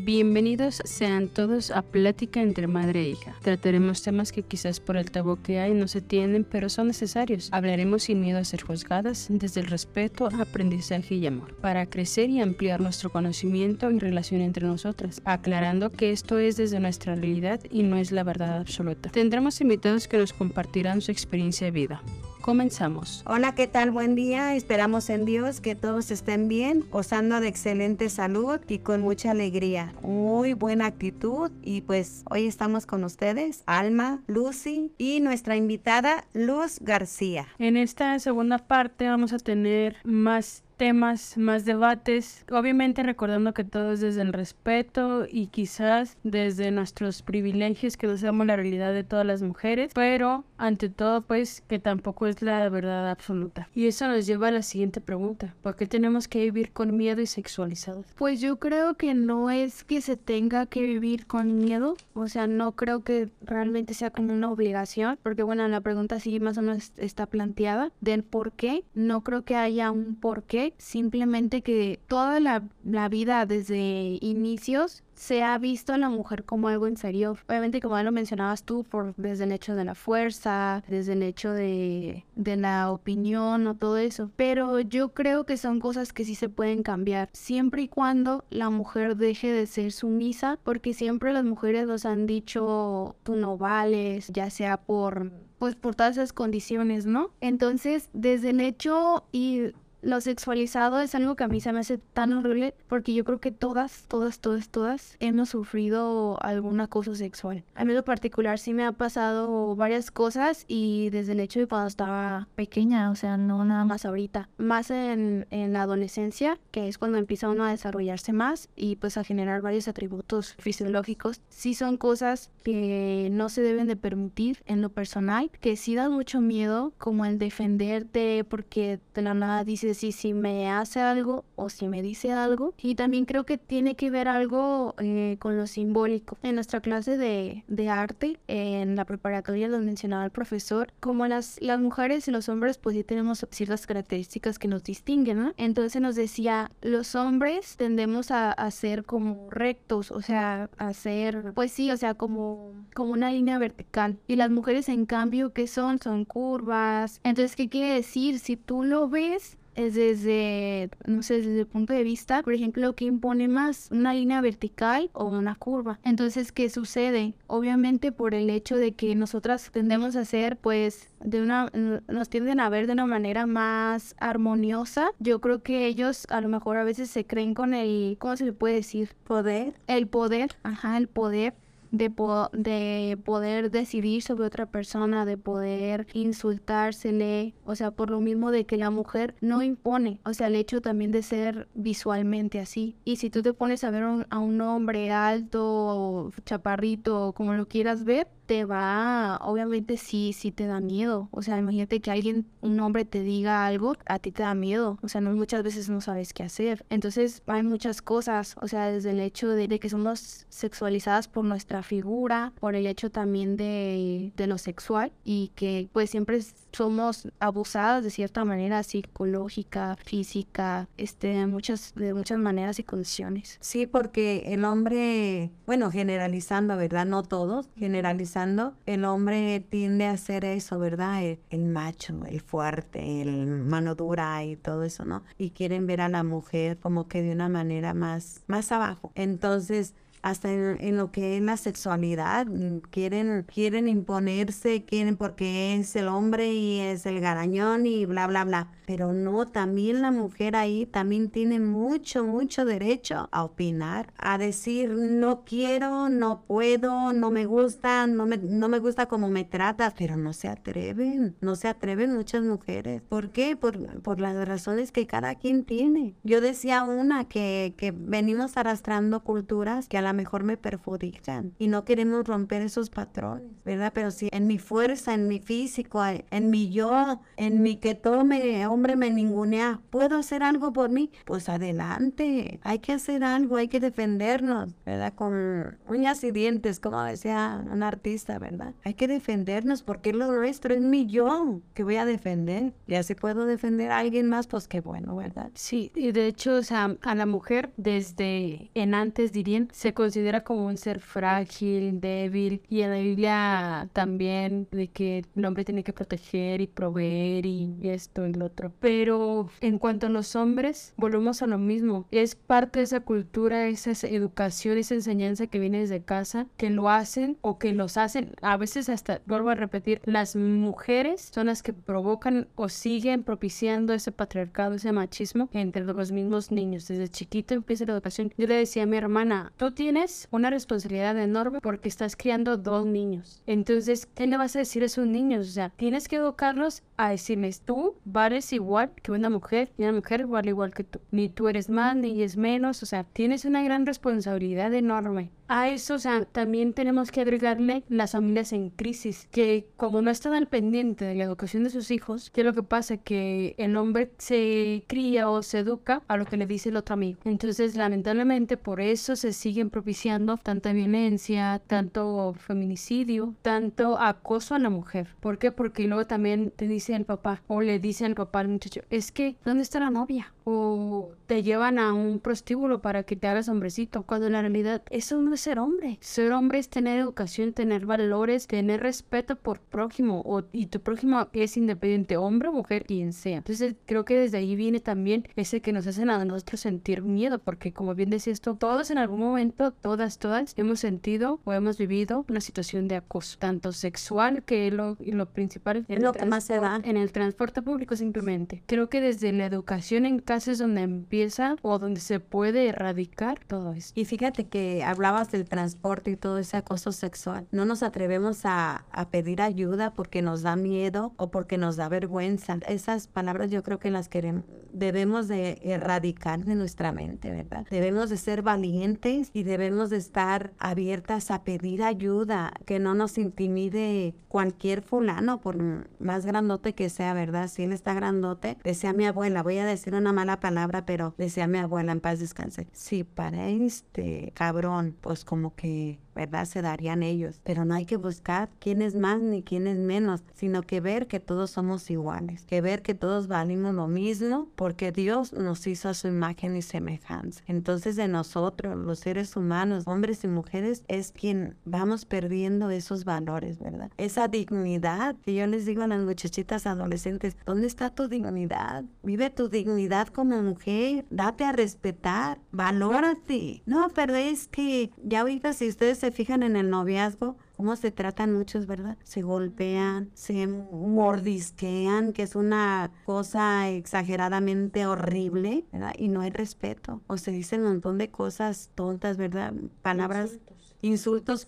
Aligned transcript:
Bienvenidos 0.00 0.80
sean 0.84 1.26
todos 1.26 1.72
a 1.72 1.82
Plática 1.82 2.40
entre 2.40 2.68
Madre 2.68 3.00
e 3.00 3.08
Hija. 3.08 3.34
Trataremos 3.42 4.00
temas 4.00 4.30
que 4.30 4.44
quizás 4.44 4.78
por 4.78 4.96
el 4.96 5.10
tabú 5.10 5.42
que 5.42 5.58
hay 5.58 5.74
no 5.74 5.88
se 5.88 6.00
tienen, 6.00 6.44
pero 6.44 6.68
son 6.68 6.86
necesarios. 6.86 7.48
Hablaremos 7.50 8.04
sin 8.04 8.20
miedo 8.20 8.38
a 8.38 8.44
ser 8.44 8.62
juzgadas, 8.62 9.26
desde 9.28 9.60
el 9.60 9.66
respeto, 9.66 10.28
aprendizaje 10.38 11.16
y 11.16 11.26
amor, 11.26 11.56
para 11.56 11.86
crecer 11.86 12.30
y 12.30 12.40
ampliar 12.40 12.80
nuestro 12.80 13.10
conocimiento 13.10 13.90
y 13.90 13.98
relación 13.98 14.40
entre 14.40 14.68
nosotras, 14.68 15.20
aclarando 15.24 15.90
que 15.90 16.12
esto 16.12 16.38
es 16.38 16.56
desde 16.56 16.78
nuestra 16.78 17.16
realidad 17.16 17.60
y 17.68 17.82
no 17.82 17.96
es 17.96 18.12
la 18.12 18.22
verdad 18.22 18.58
absoluta. 18.58 19.10
Tendremos 19.10 19.60
invitados 19.60 20.06
que 20.06 20.18
nos 20.18 20.32
compartirán 20.32 21.00
su 21.00 21.10
experiencia 21.10 21.64
de 21.64 21.70
vida. 21.72 22.02
Comenzamos. 22.48 23.22
Hola, 23.26 23.54
¿qué 23.54 23.66
tal? 23.66 23.90
Buen 23.90 24.14
día. 24.14 24.54
Esperamos 24.54 25.10
en 25.10 25.26
Dios 25.26 25.60
que 25.60 25.74
todos 25.74 26.10
estén 26.10 26.48
bien, 26.48 26.82
gozando 26.90 27.40
de 27.40 27.48
excelente 27.48 28.08
salud 28.08 28.58
y 28.66 28.78
con 28.78 29.02
mucha 29.02 29.32
alegría. 29.32 29.92
Muy 30.00 30.54
buena 30.54 30.86
actitud 30.86 31.50
y 31.62 31.82
pues 31.82 32.22
hoy 32.30 32.46
estamos 32.46 32.86
con 32.86 33.04
ustedes, 33.04 33.64
Alma, 33.66 34.22
Lucy 34.28 34.94
y 34.96 35.20
nuestra 35.20 35.56
invitada 35.56 36.24
Luz 36.32 36.78
García. 36.80 37.48
En 37.58 37.76
esta 37.76 38.18
segunda 38.18 38.56
parte 38.56 39.06
vamos 39.06 39.34
a 39.34 39.38
tener 39.38 39.96
más 40.04 40.64
temas, 40.78 41.36
más 41.36 41.64
debates, 41.64 42.46
obviamente 42.50 43.02
recordando 43.02 43.52
que 43.52 43.64
todo 43.64 43.92
es 43.92 44.00
desde 44.00 44.22
el 44.22 44.32
respeto 44.32 45.26
y 45.30 45.48
quizás 45.48 46.16
desde 46.22 46.70
nuestros 46.70 47.22
privilegios 47.22 47.96
que 47.96 48.06
no 48.06 48.16
sabemos 48.16 48.46
la 48.46 48.56
realidad 48.56 48.94
de 48.94 49.04
todas 49.04 49.26
las 49.26 49.42
mujeres, 49.42 49.92
pero 49.92 50.44
ante 50.56 50.88
todo 50.88 51.22
pues 51.22 51.62
que 51.68 51.78
tampoco 51.78 52.26
es 52.26 52.40
la 52.42 52.68
verdad 52.68 53.10
absoluta. 53.10 53.68
Y 53.74 53.86
eso 53.86 54.06
nos 54.08 54.26
lleva 54.26 54.48
a 54.48 54.52
la 54.52 54.62
siguiente 54.62 55.00
pregunta, 55.00 55.54
¿por 55.62 55.76
qué 55.76 55.86
tenemos 55.86 56.28
que 56.28 56.40
vivir 56.40 56.72
con 56.72 56.96
miedo 56.96 57.20
y 57.20 57.26
sexualizados? 57.26 58.06
Pues 58.16 58.40
yo 58.40 58.58
creo 58.58 58.94
que 58.94 59.14
no 59.14 59.50
es 59.50 59.82
que 59.84 60.00
se 60.00 60.16
tenga 60.16 60.66
que 60.66 60.82
vivir 60.82 61.26
con 61.26 61.58
miedo, 61.58 61.96
o 62.14 62.28
sea, 62.28 62.46
no 62.46 62.72
creo 62.72 63.00
que 63.00 63.30
realmente 63.42 63.94
sea 63.94 64.10
como 64.10 64.32
una 64.32 64.50
obligación, 64.50 65.18
porque 65.22 65.42
bueno, 65.42 65.66
la 65.66 65.80
pregunta 65.80 66.20
sí 66.20 66.38
más 66.38 66.56
o 66.56 66.62
menos 66.62 66.92
está 66.96 67.26
planteada 67.26 67.90
del 68.00 68.22
por 68.22 68.52
qué, 68.52 68.84
no 68.94 69.22
creo 69.22 69.42
que 69.42 69.56
haya 69.56 69.90
un 69.90 70.14
por 70.14 70.44
qué 70.44 70.67
simplemente 70.78 71.62
que 71.62 72.00
toda 72.06 72.40
la, 72.40 72.62
vida 73.08 73.46
desde 73.46 74.18
inicios 74.20 75.02
se 75.14 75.42
ha 75.42 75.58
visto 75.58 75.92
a 75.92 75.98
la 75.98 76.08
mujer 76.08 76.44
como 76.44 76.68
algo 76.68 76.86
inferior. 76.86 77.38
Obviamente, 77.48 77.80
como 77.80 77.96
ya 77.96 78.02
lo 78.02 78.12
mencionabas 78.12 78.62
tú, 78.62 78.84
por, 78.84 79.14
desde 79.16 79.44
el 79.44 79.52
hecho 79.52 79.74
de 79.74 79.84
la 79.84 79.94
fuerza, 79.94 80.84
desde 80.88 81.14
el 81.14 81.22
hecho 81.22 81.52
de, 81.52 82.24
de 82.36 82.56
la 82.56 82.92
opinión 82.92 83.66
o 83.66 83.74
todo 83.74 83.96
eso. 83.96 84.30
Pero 84.36 84.80
yo 84.80 85.10
creo 85.10 85.44
que 85.44 85.56
son 85.56 85.80
cosas 85.80 86.12
que 86.12 86.24
sí 86.24 86.34
se 86.34 86.48
pueden 86.48 86.82
cambiar, 86.82 87.30
siempre 87.32 87.82
y 87.82 87.88
cuando 87.88 88.44
la 88.50 88.70
mujer 88.70 89.16
deje 89.16 89.50
de 89.50 89.66
ser 89.66 89.90
sumisa, 89.92 90.58
porque 90.62 90.94
siempre 90.94 91.32
las 91.32 91.44
mujeres 91.44 91.86
nos 91.86 92.04
han 92.04 92.26
dicho, 92.26 93.16
tú 93.22 93.36
no 93.36 93.58
vales, 93.58 94.28
ya 94.32 94.50
sea 94.50 94.76
por 94.76 95.32
pues 95.58 95.74
por 95.74 95.94
todas 95.94 96.12
esas 96.12 96.32
condiciones, 96.32 97.06
¿no? 97.06 97.30
Entonces, 97.40 98.08
desde 98.12 98.50
el 98.50 98.60
hecho 98.60 99.24
y 99.32 99.72
lo 100.02 100.20
sexualizado 100.20 101.00
es 101.00 101.14
algo 101.14 101.34
que 101.34 101.44
a 101.44 101.48
mí 101.48 101.60
se 101.60 101.72
me 101.72 101.80
hace 101.80 101.98
tan 101.98 102.32
horrible 102.32 102.74
porque 102.88 103.14
yo 103.14 103.24
creo 103.24 103.40
que 103.40 103.50
todas, 103.50 104.04
todas, 104.08 104.38
todas, 104.40 104.68
todas 104.68 105.16
hemos 105.20 105.50
sufrido 105.50 106.38
algún 106.42 106.80
acoso 106.80 107.14
sexual. 107.14 107.64
A 107.74 107.84
mí 107.84 107.90
en 107.90 107.96
lo 107.96 108.04
particular 108.04 108.58
sí 108.58 108.74
me 108.74 108.84
ha 108.84 108.92
pasado 108.92 109.74
varias 109.74 110.10
cosas 110.10 110.64
y 110.68 111.10
desde 111.10 111.32
el 111.32 111.40
hecho 111.40 111.60
de 111.60 111.66
cuando 111.66 111.88
estaba 111.88 112.48
pequeña, 112.54 113.10
o 113.10 113.16
sea, 113.16 113.36
no 113.36 113.64
nada 113.64 113.84
más 113.84 114.04
ahorita, 114.04 114.48
más 114.56 114.90
en, 114.90 115.46
en 115.50 115.72
la 115.72 115.82
adolescencia, 115.82 116.58
que 116.70 116.88
es 116.88 116.98
cuando 116.98 117.18
empieza 117.18 117.48
uno 117.48 117.64
a 117.64 117.70
desarrollarse 117.70 118.32
más 118.32 118.68
y 118.76 118.96
pues 118.96 119.16
a 119.16 119.24
generar 119.24 119.62
varios 119.62 119.88
atributos 119.88 120.54
fisiológicos, 120.58 121.40
sí 121.48 121.74
son 121.74 121.96
cosas 121.96 122.50
que 122.62 123.28
no 123.32 123.48
se 123.48 123.62
deben 123.62 123.88
de 123.88 123.96
permitir 123.96 124.62
en 124.66 124.82
lo 124.82 124.90
personal, 124.90 125.50
que 125.60 125.76
sí 125.76 125.94
dan 125.94 126.12
mucho 126.12 126.40
miedo, 126.40 126.92
como 126.98 127.24
el 127.24 127.38
defenderte 127.38 128.44
porque 128.44 129.00
de 129.14 129.22
la 129.22 129.34
nada 129.34 129.64
dices 129.64 129.87
si, 129.94 130.12
si 130.12 130.34
me 130.34 130.70
hace 130.70 131.00
algo 131.00 131.44
o 131.56 131.68
si 131.68 131.88
me 131.88 132.02
dice 132.02 132.32
algo. 132.32 132.74
Y 132.78 132.94
también 132.94 133.24
creo 133.24 133.44
que 133.44 133.58
tiene 133.58 133.96
que 133.96 134.10
ver 134.10 134.28
algo 134.28 134.94
eh, 134.98 135.36
con 135.38 135.56
lo 135.56 135.66
simbólico. 135.66 136.38
En 136.42 136.54
nuestra 136.54 136.80
clase 136.80 137.16
de, 137.16 137.64
de, 137.68 137.88
arte, 137.88 138.38
en 138.48 138.96
la 138.96 139.04
preparatoria 139.04 139.68
lo 139.68 139.78
mencionaba 139.78 140.24
el 140.24 140.30
profesor, 140.30 140.92
como 141.00 141.26
las, 141.26 141.60
las 141.60 141.80
mujeres 141.80 142.28
y 142.28 142.30
los 142.30 142.48
hombres 142.48 142.78
pues 142.78 142.96
sí 142.96 143.04
tenemos 143.04 143.46
ciertas 143.50 143.86
características 143.86 144.58
que 144.58 144.68
nos 144.68 144.84
distinguen, 144.84 145.38
¿no? 145.38 145.52
Entonces 145.56 146.00
nos 146.00 146.16
decía, 146.16 146.70
los 146.82 147.14
hombres 147.14 147.76
tendemos 147.76 148.30
a, 148.30 148.52
a 148.52 148.70
ser 148.70 149.04
como 149.04 149.48
rectos, 149.50 150.10
o 150.10 150.22
sea, 150.22 150.70
a 150.78 150.92
ser, 150.92 151.52
pues 151.54 151.72
sí, 151.72 151.90
o 151.90 151.96
sea, 151.96 152.14
como, 152.14 152.72
como 152.94 153.12
una 153.12 153.30
línea 153.30 153.58
vertical. 153.58 154.18
Y 154.26 154.36
las 154.36 154.50
mujeres 154.50 154.88
en 154.88 155.06
cambio, 155.06 155.52
¿qué 155.52 155.66
son? 155.66 155.98
Son 156.00 156.24
curvas. 156.24 157.20
Entonces, 157.24 157.56
¿qué 157.56 157.68
quiere 157.68 157.94
decir? 157.94 158.38
Si 158.38 158.56
tú 158.56 158.84
lo 158.84 159.08
ves, 159.08 159.57
es 159.78 159.94
desde, 159.94 160.90
no 161.06 161.22
sé, 161.22 161.38
desde 161.38 161.60
el 161.60 161.66
punto 161.66 161.92
de 161.92 162.02
vista, 162.02 162.42
por 162.42 162.52
ejemplo, 162.52 162.94
que 162.94 163.04
impone 163.04 163.46
más 163.46 163.88
una 163.92 164.12
línea 164.12 164.40
vertical 164.40 165.08
o 165.12 165.26
una 165.26 165.54
curva. 165.54 166.00
Entonces, 166.02 166.50
¿qué 166.50 166.68
sucede? 166.68 167.34
Obviamente 167.46 168.10
por 168.10 168.34
el 168.34 168.50
hecho 168.50 168.76
de 168.76 168.92
que 168.92 169.14
nosotras 169.14 169.70
tendemos 169.70 170.16
a 170.16 170.20
hacer, 170.20 170.56
pues, 170.56 171.10
de 171.20 171.42
una, 171.42 171.70
nos 172.08 172.28
tienden 172.28 172.58
a 172.58 172.68
ver 172.68 172.88
de 172.88 172.94
una 172.94 173.06
manera 173.06 173.46
más 173.46 174.16
armoniosa. 174.18 175.10
Yo 175.20 175.40
creo 175.40 175.62
que 175.62 175.86
ellos 175.86 176.26
a 176.28 176.40
lo 176.40 176.48
mejor 176.48 176.76
a 176.76 176.84
veces 176.84 177.08
se 177.08 177.24
creen 177.24 177.54
con 177.54 177.72
el, 177.72 178.16
¿cómo 178.18 178.36
se 178.36 178.44
le 178.44 178.52
puede 178.52 178.74
decir? 178.74 179.10
Poder. 179.24 179.74
El 179.86 180.08
poder, 180.08 180.56
ajá, 180.64 180.96
el 180.98 181.06
poder 181.06 181.54
de, 181.90 182.12
de 182.52 183.18
poder 183.24 183.70
decidir 183.70 184.22
sobre 184.22 184.46
otra 184.46 184.66
persona, 184.66 185.24
de 185.24 185.36
poder 185.36 186.06
insultársele, 186.12 187.54
o 187.64 187.74
sea, 187.74 187.90
por 187.90 188.10
lo 188.10 188.20
mismo 188.20 188.50
de 188.50 188.66
que 188.66 188.76
la 188.76 188.90
mujer 188.90 189.34
no 189.40 189.62
impone, 189.62 190.20
o 190.24 190.34
sea, 190.34 190.48
el 190.48 190.54
hecho 190.54 190.80
también 190.80 191.12
de 191.12 191.22
ser 191.22 191.68
visualmente 191.74 192.60
así. 192.60 192.96
Y 193.04 193.16
si 193.16 193.30
tú 193.30 193.42
te 193.42 193.52
pones 193.52 193.84
a 193.84 193.90
ver 193.90 194.04
a 194.28 194.38
un 194.38 194.60
hombre 194.60 195.10
alto, 195.10 196.32
chaparrito, 196.44 197.32
como 197.32 197.54
lo 197.54 197.66
quieras 197.66 198.04
ver, 198.04 198.28
te 198.48 198.64
va, 198.64 199.36
obviamente 199.42 199.98
sí, 199.98 200.32
sí 200.32 200.50
te 200.52 200.66
da 200.66 200.80
miedo. 200.80 201.28
O 201.32 201.42
sea, 201.42 201.58
imagínate 201.58 202.00
que 202.00 202.10
alguien, 202.10 202.46
un 202.62 202.80
hombre 202.80 203.04
te 203.04 203.22
diga 203.22 203.66
algo, 203.66 203.94
a 204.06 204.18
ti 204.18 204.32
te 204.32 204.42
da 204.42 204.54
miedo. 204.54 204.98
O 205.02 205.08
sea, 205.08 205.20
no, 205.20 205.30
muchas 205.32 205.62
veces 205.62 205.90
no 205.90 206.00
sabes 206.00 206.32
qué 206.32 206.44
hacer. 206.44 206.82
Entonces 206.88 207.42
hay 207.46 207.62
muchas 207.62 208.00
cosas, 208.00 208.56
o 208.62 208.66
sea, 208.66 208.86
desde 208.86 209.10
el 209.10 209.20
hecho 209.20 209.50
de, 209.50 209.68
que 209.78 209.90
somos 209.90 210.46
sexualizadas 210.48 211.28
por 211.28 211.44
nuestra 211.44 211.82
figura, 211.82 212.54
por 212.58 212.74
el 212.74 212.86
hecho 212.86 213.10
también 213.10 213.58
de, 213.58 214.32
de 214.34 214.46
lo 214.46 214.56
sexual 214.56 215.12
y 215.24 215.52
que 215.54 215.90
pues 215.92 216.08
siempre 216.08 216.40
somos 216.72 217.28
abusadas 217.40 218.02
de 218.02 218.10
cierta 218.10 218.46
manera 218.46 218.82
psicológica, 218.82 219.96
física, 220.02 220.88
este, 220.96 221.28
de 221.28 221.46
muchas, 221.46 221.94
de 221.94 222.14
muchas 222.14 222.38
maneras 222.38 222.78
y 222.78 222.82
condiciones. 222.82 223.58
Sí, 223.60 223.86
porque 223.86 224.44
el 224.46 224.64
hombre, 224.64 225.50
bueno, 225.66 225.90
generalizando, 225.90 226.78
¿verdad? 226.78 227.04
No 227.04 227.22
todos, 227.22 227.68
generalizando, 227.76 228.37
el 228.86 229.04
hombre 229.04 229.60
tiende 229.60 230.06
a 230.06 230.12
hacer 230.12 230.44
eso, 230.44 230.78
¿verdad? 230.78 231.22
El, 231.50 231.64
macho, 231.64 232.14
el 232.26 232.40
fuerte, 232.40 233.22
el 233.22 233.46
mano 233.46 233.94
dura 233.94 234.44
y 234.44 234.56
todo 234.56 234.84
eso, 234.84 235.04
¿no? 235.04 235.22
Y 235.38 235.50
quieren 235.50 235.86
ver 235.86 236.00
a 236.00 236.08
la 236.08 236.22
mujer 236.22 236.78
como 236.78 237.08
que 237.08 237.22
de 237.22 237.32
una 237.32 237.48
manera 237.48 237.94
más, 237.94 238.42
más 238.46 238.70
abajo. 238.72 239.12
Entonces, 239.14 239.94
hasta 240.22 240.52
en, 240.52 240.96
lo 240.96 241.10
que 241.12 241.36
es 241.36 241.42
la 241.42 241.56
sexualidad, 241.56 242.46
quieren, 242.90 243.44
quieren 243.52 243.88
imponerse, 243.88 244.84
quieren 244.84 245.16
porque 245.16 245.74
es 245.74 245.94
el 245.96 246.08
hombre 246.08 246.52
y 246.52 246.80
es 246.80 247.06
el 247.06 247.20
garañón 247.20 247.86
y 247.86 248.06
bla, 248.06 248.26
bla, 248.26 248.44
bla. 248.44 248.72
Pero 248.88 249.12
no, 249.12 249.46
también 249.46 250.00
la 250.00 250.10
mujer 250.10 250.56
ahí 250.56 250.86
también 250.86 251.28
tiene 251.28 251.60
mucho, 251.60 252.24
mucho 252.24 252.64
derecho 252.64 253.28
a 253.32 253.44
opinar, 253.44 254.14
a 254.16 254.38
decir 254.38 254.88
no 254.88 255.44
quiero, 255.44 256.08
no 256.08 256.44
puedo, 256.46 257.12
no 257.12 257.30
me 257.30 257.44
gusta, 257.44 258.06
no 258.06 258.24
me, 258.24 258.38
no 258.38 258.70
me 258.70 258.78
gusta 258.78 259.04
como 259.04 259.28
me 259.28 259.44
tratas, 259.44 259.92
pero 259.98 260.16
no 260.16 260.32
se 260.32 260.48
atreven, 260.48 261.36
no 261.42 261.54
se 261.54 261.68
atreven 261.68 262.14
muchas 262.14 262.42
mujeres. 262.42 263.02
¿Por 263.02 263.28
qué? 263.30 263.56
Por, 263.56 264.00
por 264.00 264.20
las 264.20 264.48
razones 264.48 264.90
que 264.90 265.06
cada 265.06 265.34
quien 265.34 265.64
tiene. 265.64 266.14
Yo 266.24 266.40
decía 266.40 266.84
una 266.84 267.28
que, 267.28 267.74
que 267.76 267.90
venimos 267.90 268.56
arrastrando 268.56 269.22
culturas 269.22 269.86
que 269.86 269.98
a 269.98 270.02
la 270.02 270.14
mejor 270.14 270.44
me 270.44 270.56
perjudican 270.56 271.52
y 271.58 271.68
no 271.68 271.84
queremos 271.84 272.26
romper 272.26 272.62
esos 272.62 272.88
patrones, 272.88 273.52
¿verdad? 273.66 273.92
Pero 273.94 274.10
si 274.10 274.30
en 274.32 274.46
mi 274.46 274.56
fuerza, 274.56 275.12
en 275.12 275.28
mi 275.28 275.40
físico, 275.40 276.02
en 276.06 276.48
mi 276.48 276.70
yo, 276.70 277.20
en 277.36 277.60
mi 277.60 277.76
que 277.76 277.94
todo 277.94 278.24
me 278.24 278.64
hombre 278.78 278.94
me 278.94 279.10
ningunea, 279.10 279.80
¿puedo 279.90 280.18
hacer 280.18 280.44
algo 280.44 280.72
por 280.72 280.88
mí? 280.88 281.10
Pues 281.24 281.48
adelante, 281.48 282.60
hay 282.62 282.78
que 282.78 282.92
hacer 282.92 283.24
algo, 283.24 283.56
hay 283.56 283.66
que 283.66 283.80
defendernos, 283.80 284.72
¿verdad? 284.86 285.14
Con 285.14 285.78
uñas 285.88 286.22
y 286.22 286.30
dientes, 286.30 286.78
como 286.78 287.02
decía 287.02 287.64
un 287.72 287.82
artista, 287.82 288.38
¿verdad? 288.38 288.74
Hay 288.84 288.94
que 288.94 289.08
defendernos 289.08 289.82
porque 289.82 290.12
lo 290.12 290.30
nuestro 290.30 290.74
es 290.74 290.80
mi 290.80 291.06
yo 291.06 291.60
que 291.74 291.82
voy 291.82 291.96
a 291.96 292.04
defender. 292.04 292.72
Y 292.86 292.94
así 292.94 293.16
puedo 293.16 293.46
defender 293.46 293.90
a 293.90 293.98
alguien 293.98 294.28
más, 294.28 294.46
pues 294.46 294.68
qué 294.68 294.80
bueno, 294.80 295.16
¿verdad? 295.16 295.50
Sí, 295.54 295.90
y 295.96 296.12
de 296.12 296.28
hecho, 296.28 296.54
o 296.54 296.62
sea, 296.62 296.96
a 297.02 297.14
la 297.16 297.26
mujer 297.26 297.72
desde 297.76 298.70
en 298.74 298.94
antes 298.94 299.32
dirían, 299.32 299.68
se 299.72 299.92
considera 299.92 300.44
como 300.44 300.66
un 300.66 300.76
ser 300.76 301.00
frágil, 301.00 302.00
débil, 302.00 302.62
y 302.68 302.82
en 302.82 302.90
la 302.90 302.98
Biblia 302.98 303.88
también 303.92 304.68
de 304.70 304.86
que 304.86 305.24
el 305.34 305.44
hombre 305.44 305.64
tiene 305.64 305.82
que 305.82 305.92
proteger 305.92 306.60
y 306.60 306.68
proveer 306.68 307.44
y 307.44 307.76
esto 307.82 308.24
y 308.24 308.34
lo 308.34 308.46
otro. 308.46 308.67
Pero 308.80 309.48
en 309.60 309.78
cuanto 309.78 310.06
a 310.06 310.10
los 310.10 310.36
hombres, 310.36 310.94
volvemos 310.96 311.42
a 311.42 311.46
lo 311.46 311.58
mismo. 311.58 312.06
Es 312.10 312.34
parte 312.34 312.80
de 312.80 312.84
esa 312.84 313.00
cultura, 313.00 313.68
esa 313.68 313.92
educación, 314.06 314.78
esa 314.78 314.94
enseñanza 314.94 315.46
que 315.46 315.58
viene 315.58 315.80
desde 315.80 316.02
casa, 316.02 316.46
que 316.56 316.70
lo 316.70 316.88
hacen 316.88 317.38
o 317.40 317.58
que 317.58 317.72
los 317.72 317.96
hacen. 317.96 318.34
A 318.42 318.56
veces 318.56 318.88
hasta, 318.88 319.20
vuelvo 319.26 319.50
a 319.50 319.54
repetir, 319.54 320.00
las 320.04 320.36
mujeres 320.36 321.30
son 321.32 321.46
las 321.46 321.62
que 321.62 321.72
provocan 321.72 322.48
o 322.54 322.68
siguen 322.68 323.22
propiciando 323.22 323.94
ese 323.94 324.12
patriarcado, 324.12 324.74
ese 324.74 324.92
machismo 324.92 325.48
entre 325.52 325.84
los 325.84 326.12
mismos 326.12 326.50
niños. 326.50 326.88
Desde 326.88 327.08
chiquito 327.08 327.54
empieza 327.54 327.84
la 327.84 327.94
educación. 327.94 328.32
Yo 328.36 328.46
le 328.46 328.54
decía 328.54 328.84
a 328.84 328.86
mi 328.86 328.96
hermana, 328.96 329.52
tú 329.56 329.72
tienes 329.72 330.28
una 330.30 330.50
responsabilidad 330.50 331.18
enorme 331.18 331.60
porque 331.60 331.88
estás 331.88 332.16
criando 332.16 332.56
dos 332.56 332.86
niños. 332.86 333.42
Entonces, 333.46 334.06
¿qué 334.06 334.26
le 334.26 334.36
vas 334.36 334.56
a 334.56 334.60
decir 334.60 334.82
a 334.82 334.86
esos 334.86 335.06
niños? 335.06 335.48
O 335.48 335.50
sea, 335.50 335.70
tienes 335.70 336.08
que 336.08 336.16
educarlos 336.16 336.82
a 336.96 337.10
decirles, 337.10 337.60
tú 337.60 337.96
vales 338.04 338.52
igual 338.58 338.92
que 339.02 339.12
una 339.12 339.30
mujer 339.30 339.72
y 339.78 339.82
una 339.82 339.92
mujer 339.92 340.26
vale 340.26 340.50
igual 340.50 340.74
que 340.74 340.84
tú. 340.84 341.00
Ni 341.10 341.28
tú 341.28 341.48
eres 341.48 341.70
más 341.70 341.96
ni 341.96 342.22
es 342.22 342.36
menos. 342.36 342.82
O 342.82 342.86
sea, 342.86 343.04
tienes 343.04 343.44
una 343.44 343.62
gran 343.62 343.86
responsabilidad 343.86 344.72
enorme. 344.74 345.30
A 345.50 345.70
eso, 345.70 345.94
o 345.94 345.98
sea, 345.98 346.26
también 346.26 346.74
tenemos 346.74 347.10
que 347.10 347.22
agregarle 347.22 347.82
las 347.88 348.12
familias 348.12 348.52
en 348.52 348.68
crisis, 348.68 349.28
que 349.30 349.66
como 349.78 350.02
no 350.02 350.10
están 350.10 350.34
al 350.34 350.46
pendiente 350.46 351.06
de 351.06 351.14
la 351.14 351.24
educación 351.24 351.64
de 351.64 351.70
sus 351.70 351.90
hijos, 351.90 352.30
¿qué 352.30 352.42
es 352.42 352.46
lo 352.46 352.52
que 352.52 352.62
pasa? 352.62 352.98
Que 352.98 353.54
el 353.56 353.78
hombre 353.78 354.12
se 354.18 354.84
cría 354.88 355.30
o 355.30 355.42
se 355.42 355.60
educa 355.60 356.02
a 356.06 356.18
lo 356.18 356.26
que 356.26 356.36
le 356.36 356.46
dice 356.46 356.68
el 356.68 356.76
otro 356.76 356.92
amigo. 356.92 357.18
Entonces, 357.24 357.76
lamentablemente, 357.76 358.58
por 358.58 358.82
eso 358.82 359.16
se 359.16 359.32
siguen 359.32 359.70
propiciando 359.70 360.36
tanta 360.36 360.74
violencia, 360.74 361.62
tanto 361.66 362.34
feminicidio, 362.34 363.34
tanto 363.40 363.98
acoso 363.98 364.54
a 364.54 364.58
la 364.58 364.68
mujer. 364.68 365.08
¿Por 365.20 365.38
qué? 365.38 365.50
Porque 365.50 365.86
luego 365.86 366.06
también 366.06 366.52
te 366.54 366.68
dice 366.68 366.94
el 366.94 367.06
papá 367.06 367.42
o 367.46 367.62
le 367.62 367.78
dice 367.78 368.04
al 368.04 368.14
papá 368.14 368.40
al 368.40 368.48
muchacho, 368.48 368.82
es 368.90 369.12
que, 369.12 369.36
¿dónde 369.46 369.62
está 369.62 369.80
la 369.80 369.88
novia? 369.88 370.30
O 370.50 371.10
te 371.26 371.42
llevan 371.42 371.78
a 371.78 371.92
un 371.92 372.20
prostíbulo 372.20 372.80
para 372.80 373.02
que 373.02 373.16
te 373.16 373.28
hagas 373.28 373.50
hombrecito, 373.50 374.04
cuando 374.04 374.28
en 374.28 374.32
la 374.32 374.40
realidad 374.40 374.82
eso 374.88 375.20
no 375.20 375.34
es 375.34 375.42
ser 375.42 375.58
hombre. 375.58 375.98
Ser 376.00 376.32
hombre 376.32 376.58
es 376.58 376.70
tener 376.70 376.98
educación, 376.98 377.52
tener 377.52 377.84
valores, 377.84 378.46
tener 378.46 378.80
respeto 378.80 379.36
por 379.36 379.60
prójimo 379.60 380.22
o, 380.24 380.44
y 380.52 380.66
tu 380.66 380.80
prójimo 380.80 381.28
es 381.34 381.58
independiente, 381.58 382.16
hombre 382.16 382.48
o 382.48 382.52
mujer, 382.52 382.86
quien 382.86 383.12
sea. 383.12 383.36
Entonces 383.36 383.74
creo 383.84 384.06
que 384.06 384.18
desde 384.18 384.38
ahí 384.38 384.56
viene 384.56 384.80
también 384.80 385.28
ese 385.36 385.60
que 385.60 385.74
nos 385.74 385.86
hacen 385.86 386.08
a 386.08 386.24
nosotros 386.24 386.60
sentir 386.60 387.02
miedo, 387.02 387.38
porque 387.40 387.74
como 387.74 387.94
bien 387.94 388.08
decía 388.08 388.32
esto, 388.32 388.54
todos 388.54 388.90
en 388.90 388.96
algún 388.96 389.20
momento, 389.20 389.72
todas, 389.72 390.18
todas, 390.18 390.54
hemos 390.56 390.80
sentido 390.80 391.40
o 391.44 391.52
hemos 391.52 391.76
vivido 391.76 392.24
una 392.30 392.40
situación 392.40 392.88
de 392.88 392.96
acoso, 392.96 393.36
tanto 393.38 393.72
sexual 393.72 394.44
que 394.44 394.70
lo, 394.70 394.96
lo 395.00 395.26
principal 395.26 395.84
es 395.88 396.02
lo 396.02 396.14
que 396.14 396.24
más 396.24 396.44
se 396.44 396.58
da 396.58 396.80
en 396.82 396.96
el 396.96 397.12
transporte 397.12 397.60
público 397.60 397.96
simplemente. 397.96 398.62
Creo 398.64 398.88
que 398.88 399.02
desde 399.02 399.30
la 399.32 399.44
educación 399.44 400.06
en 400.06 400.20
casa 400.20 400.37
es 400.46 400.58
donde 400.58 400.82
empieza 400.82 401.56
o 401.62 401.78
donde 401.78 402.00
se 402.00 402.20
puede 402.20 402.68
erradicar 402.68 403.40
todo 403.44 403.72
eso. 403.72 403.92
Y 403.94 404.04
fíjate 404.04 404.46
que 404.46 404.84
hablabas 404.84 405.32
del 405.32 405.48
transporte 405.48 406.12
y 406.12 406.16
todo 406.16 406.38
ese 406.38 406.56
acoso 406.56 406.92
sexual. 406.92 407.46
No 407.50 407.64
nos 407.64 407.82
atrevemos 407.82 408.44
a, 408.44 408.84
a 408.92 409.08
pedir 409.08 409.42
ayuda 409.42 409.94
porque 409.94 410.22
nos 410.22 410.42
da 410.42 410.54
miedo 410.54 411.12
o 411.16 411.30
porque 411.30 411.58
nos 411.58 411.76
da 411.76 411.88
vergüenza. 411.88 412.58
Esas 412.68 413.08
palabras 413.08 413.50
yo 413.50 413.62
creo 413.62 413.78
que 413.78 413.90
las 413.90 414.08
queremos, 414.08 414.44
debemos 414.72 415.28
de 415.28 415.58
erradicar 415.62 416.44
de 416.44 416.54
nuestra 416.54 416.92
mente, 416.92 417.30
¿verdad? 417.30 417.66
Debemos 417.70 418.10
de 418.10 418.16
ser 418.16 418.42
valientes 418.42 419.30
y 419.32 419.42
debemos 419.42 419.90
de 419.90 419.96
estar 419.96 420.52
abiertas 420.58 421.30
a 421.30 421.42
pedir 421.42 421.82
ayuda, 421.82 422.52
que 422.66 422.78
no 422.78 422.94
nos 422.94 423.18
intimide 423.18 424.14
cualquier 424.28 424.82
fulano, 424.82 425.40
por 425.40 425.56
más 425.98 426.26
grandote 426.26 426.74
que 426.74 426.90
sea, 426.90 427.14
¿verdad? 427.14 427.48
Si 427.48 427.62
él 427.62 427.72
está 427.72 427.94
grandote, 427.94 428.58
decía 428.62 428.92
mi 428.92 429.06
abuela, 429.06 429.42
voy 429.42 429.58
a 429.58 429.66
decir 429.66 429.94
una 429.94 430.12
mala 430.12 430.27
palabra, 430.36 430.86
pero 430.86 431.14
decía 431.18 431.46
mi 431.46 431.58
abuela 431.58 431.92
en 431.92 432.00
paz 432.00 432.20
descanse. 432.20 432.68
Si 432.72 433.04
para 433.04 433.48
este 433.48 434.32
cabrón, 434.34 434.96
pues 435.00 435.24
como 435.24 435.54
que 435.54 435.98
¿verdad? 436.18 436.46
Se 436.46 436.62
darían 436.62 437.04
ellos. 437.04 437.40
Pero 437.44 437.64
no 437.64 437.74
hay 437.74 437.86
que 437.86 437.96
buscar 437.96 438.50
quién 438.58 438.82
es 438.82 438.96
más 438.96 439.20
ni 439.20 439.44
quién 439.44 439.68
es 439.68 439.78
menos, 439.78 440.24
sino 440.34 440.62
que 440.62 440.80
ver 440.80 441.06
que 441.06 441.20
todos 441.20 441.52
somos 441.52 441.88
iguales, 441.90 442.44
que 442.44 442.60
ver 442.60 442.82
que 442.82 442.94
todos 442.94 443.28
valimos 443.28 443.72
lo 443.72 443.86
mismo, 443.86 444.48
porque 444.56 444.90
Dios 444.90 445.32
nos 445.32 445.64
hizo 445.68 445.88
a 445.88 445.94
su 445.94 446.08
imagen 446.08 446.56
y 446.56 446.62
semejanza. 446.62 447.44
Entonces 447.46 447.94
de 447.94 448.08
nosotros, 448.08 448.76
los 448.76 448.98
seres 448.98 449.36
humanos, 449.36 449.84
hombres 449.86 450.24
y 450.24 450.28
mujeres, 450.28 450.82
es 450.88 451.12
quien 451.12 451.54
vamos 451.64 452.04
perdiendo 452.04 452.68
esos 452.70 453.04
valores, 453.04 453.60
¿verdad? 453.60 453.92
Esa 453.96 454.26
dignidad 454.26 455.14
que 455.22 455.36
yo 455.36 455.46
les 455.46 455.66
digo 455.66 455.82
a 455.82 455.86
las 455.86 456.02
muchachitas 456.02 456.66
adolescentes, 456.66 457.36
¿dónde 457.46 457.68
está 457.68 457.90
tu 457.90 458.08
dignidad? 458.08 458.84
Vive 459.04 459.30
tu 459.30 459.48
dignidad 459.48 460.08
como 460.08 460.42
mujer, 460.42 461.04
date 461.10 461.44
a 461.44 461.52
respetar, 461.52 462.40
valórate. 462.50 463.62
No, 463.66 463.88
pero 463.94 464.16
es 464.16 464.48
que 464.48 464.90
ya 465.04 465.20
ahorita 465.20 465.52
si 465.52 465.68
ustedes 465.68 465.98
se 465.98 466.07
fijan 466.12 466.42
en 466.42 466.56
el 466.56 466.70
noviazgo, 466.70 467.36
cómo 467.56 467.76
se 467.76 467.90
tratan 467.90 468.32
muchos, 468.32 468.66
¿verdad? 468.66 468.96
Se 469.02 469.22
golpean, 469.22 470.10
se 470.14 470.46
mordisquean, 470.46 472.12
que 472.12 472.22
es 472.22 472.36
una 472.36 472.90
cosa 473.04 473.68
exageradamente 473.68 474.86
horrible, 474.86 475.64
¿verdad? 475.72 475.94
Y 475.98 476.08
no 476.08 476.20
hay 476.20 476.30
respeto. 476.30 477.00
O 477.06 477.16
se 477.16 477.30
dicen 477.30 477.62
un 477.62 477.68
montón 477.68 477.98
de 477.98 478.10
cosas 478.10 478.70
tontas, 478.74 479.16
¿verdad? 479.16 479.52
Palabras 479.82 480.38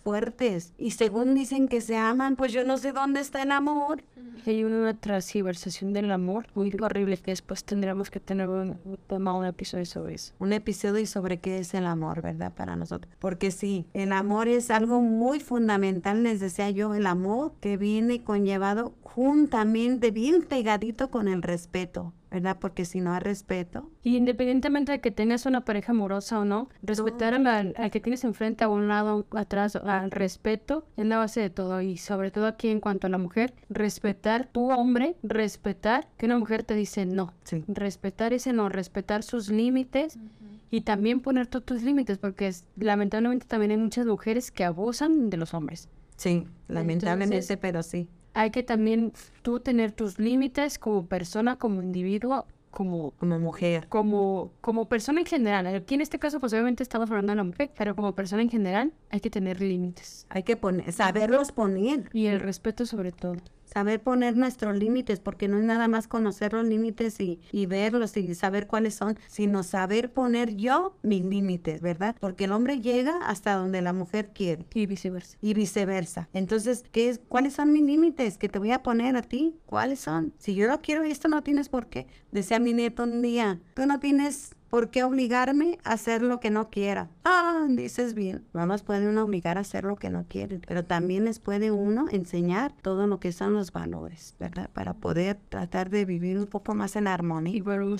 fuertes. 0.03 0.73
Y 0.79 0.93
según 0.93 1.35
dicen 1.35 1.69
que 1.69 1.81
se 1.81 1.97
aman, 1.97 2.37
pues 2.37 2.53
yo 2.53 2.65
no 2.65 2.79
sé 2.79 2.93
dónde 2.93 3.21
está 3.21 3.43
el 3.43 3.53
amor. 3.53 4.03
Hay 4.47 4.65
una 4.65 4.95
transversación 4.95 5.93
del 5.93 6.11
amor 6.11 6.47
muy 6.55 6.75
horrible 6.81 7.17
que 7.19 7.31
después 7.31 7.63
tendremos 7.65 8.11
que 8.11 8.21
tener 8.21 8.49
un, 8.49 8.79
tema, 9.07 9.35
un 9.35 9.45
episodio 9.45 9.85
sobre 9.85 10.15
eso. 10.15 10.33
Un 10.39 10.53
episodio 10.53 11.07
sobre 11.07 11.39
qué 11.39 11.59
es 11.59 11.75
el 11.75 11.87
amor, 11.87 12.23
¿verdad? 12.23 12.53
Para 12.55 12.75
nosotros. 12.77 13.13
Porque 13.19 13.51
sí, 13.51 13.87
el 13.93 14.13
amor 14.13 14.49
es 14.49 14.71
algo 14.71 15.01
muy 15.03 15.41
fundamental, 15.41 16.23
les 16.23 16.41
decía 16.41 16.71
yo, 16.71 16.95
el 16.95 17.07
amor 17.07 17.53
que 17.61 17.77
viene 17.77 18.23
conllevado 18.23 18.95
juntamente, 19.03 20.11
bien 20.11 20.43
pegadito 20.43 21.11
con 21.11 21.29
el 21.29 21.43
respeto. 21.43 22.13
¿Verdad? 22.31 22.59
Porque 22.61 22.85
si 22.85 23.01
no 23.01 23.13
hay 23.13 23.21
respeto. 23.21 23.91
Y 24.03 24.17
independientemente 24.17 24.93
de 24.93 25.01
que 25.01 25.11
tengas 25.11 25.47
una 25.47 25.65
pareja 25.65 25.93
amorosa 25.93 26.39
o 26.39 26.45
no, 26.45 26.69
respetar 26.83 27.35
al, 27.35 27.75
que 27.91 28.01
tienes 28.01 28.25
enfrente, 28.25 28.65
a 28.65 28.69
un 28.69 28.89
lado, 28.89 29.27
atrás, 29.33 29.77
al 29.77 30.11
respeto, 30.11 30.87
es 30.97 31.07
la 31.07 31.19
base 31.19 31.41
de 31.41 31.51
todo. 31.51 31.81
Y 31.81 31.97
sobre 31.97 32.31
todo 32.31 32.47
aquí 32.47 32.69
en 32.69 32.81
cuanto 32.81 33.07
a 33.07 33.11
la 33.11 33.19
mujer, 33.19 33.55
respetar 33.69 34.47
tu 34.47 34.71
hombre, 34.71 35.17
respetar 35.23 36.09
que 36.17 36.27
una 36.27 36.39
mujer 36.39 36.63
te 36.63 36.75
dice 36.75 37.05
no. 37.07 37.33
Sí. 37.45 37.65
Respetar 37.67 38.33
ese 38.33 38.53
no, 38.53 38.69
respetar 38.69 39.23
sus 39.23 39.49
límites. 39.49 40.19
Y 40.73 40.83
también 40.83 41.19
poner 41.19 41.49
todos 41.49 41.65
tus 41.65 41.83
límites, 41.83 42.19
porque 42.19 42.47
es, 42.47 42.65
lamentablemente 42.77 43.45
también 43.45 43.73
hay 43.73 43.77
muchas 43.77 44.07
mujeres 44.07 44.53
que 44.53 44.63
abusan 44.63 45.29
de 45.29 45.37
los 45.37 45.53
hombres. 45.53 45.89
Sí, 46.17 46.47
lamentablemente, 46.69 47.57
pero 47.57 47.83
sí 47.83 48.09
hay 48.35 48.51
que 48.51 48.63
también 48.63 49.13
tú 49.43 49.61
tener 49.61 49.93
tus 49.93 50.19
límites 50.19 50.79
como 50.79 51.07
persona, 51.07 51.57
como 51.57 51.83
individuo, 51.83 52.47
como, 52.71 53.13
como 53.13 53.39
mujer. 53.39 53.89
Como, 53.89 54.53
como 54.61 54.89
persona 54.89 55.21
en 55.21 55.27
general. 55.27 55.67
Aquí 55.67 55.95
en 55.95 56.01
este 56.01 56.19
caso, 56.19 56.39
pues 56.41 56.53
obviamente 56.53 56.83
estamos 56.83 57.11
hablando 57.11 57.33
de 57.33 57.37
la 57.37 57.45
mujer, 57.45 57.71
pero 57.77 57.97
como 57.97 58.15
persona 58.15 58.43
en 58.43 58.51
general 58.51 58.93
hay 59.11 59.21
que 59.21 59.31
tener 59.31 59.61
límites. 59.61 60.27
Hay 60.29 60.45
que 60.45 60.57
poner, 60.57 60.93
saberlos 60.93 61.53
poner. 61.53 62.09
Y 62.13 62.27
el 62.27 62.41
respeto 62.41 62.87
sobre 62.87 63.13
todo 63.13 63.37
saber 63.73 64.01
poner 64.01 64.37
nuestros 64.37 64.77
límites, 64.77 65.21
porque 65.21 65.49
no 65.49 65.59
es 65.59 65.65
nada 65.65 65.89
más 65.89 66.09
conocer 66.09 66.53
los 66.53 66.67
límites 66.67 67.21
y, 67.21 67.41
y, 67.53 67.67
verlos 67.67 68.17
y 68.17 68.35
saber 68.35 68.67
cuáles 68.67 68.95
son, 68.95 69.19
sino 69.29 69.63
saber 69.63 70.13
poner 70.13 70.57
yo 70.57 70.97
mis 71.03 71.25
límites, 71.25 71.81
¿verdad? 71.81 72.17
Porque 72.21 72.45
el 72.45 72.53
hombre 72.53 72.81
llega 72.81 73.19
hasta 73.27 73.55
donde 73.55 73.83
la 73.83 73.93
mujer 73.93 74.31
quiere. 74.35 74.67
Y 74.75 74.87
viceversa. 74.87 75.37
Y 75.41 75.55
viceversa. 75.55 76.29
Entonces, 76.33 76.85
¿qué 76.91 77.09
es, 77.09 77.21
¿cuáles 77.29 77.55
son 77.55 77.73
mis 77.73 77.83
límites 77.83 78.39
que 78.39 78.49
te 78.49 78.59
voy 78.59 78.73
a 78.73 78.83
poner 78.83 79.17
a 79.17 79.23
ti? 79.23 79.57
¿Cuáles 79.67 80.01
son? 80.01 80.33
Si 80.39 80.55
yo 80.55 80.69
no 80.69 80.81
quiero 80.81 81.03
esto, 81.03 81.29
no 81.29 81.43
tienes 81.43 81.69
por 81.69 81.87
qué. 81.87 82.07
Decía 82.33 82.59
mi 82.59 82.73
nieto 82.73 83.05
un 83.05 83.23
día, 83.23 83.61
tú 83.75 83.87
no 83.87 84.01
tienes 84.01 84.57
¿Por 84.71 84.91
qué 84.91 85.03
obligarme 85.03 85.79
a 85.83 85.95
hacer 85.95 86.23
lo 86.23 86.39
que 86.39 86.51
no 86.51 86.71
quiera? 86.71 87.09
Ah, 87.25 87.67
dices 87.69 88.15
bien, 88.15 88.45
no 88.55 88.67
nos 88.67 88.83
puede 88.83 89.09
uno 89.09 89.25
obligar 89.25 89.59
a 89.59 89.63
hacer 89.63 89.83
lo 89.83 89.97
que 89.97 90.11
no 90.11 90.27
quiere, 90.29 90.61
pero 90.65 90.85
también 90.85 91.25
les 91.25 91.41
puede 91.41 91.73
uno 91.73 92.07
enseñar 92.11 92.73
todo 92.81 93.09
lo 93.09 93.19
que 93.19 93.33
son 93.33 93.53
los 93.53 93.73
valores, 93.73 94.37
¿verdad? 94.39 94.71
Para 94.73 94.95
poder 94.95 95.39
tratar 95.49 95.91
de 95.91 96.05
vivir 96.05 96.39
un 96.39 96.47
poco 96.47 96.75
más 96.77 96.95
en 96.95 97.09
armonía. 97.09 97.57
Y 97.57 97.61
bueno, 97.63 97.97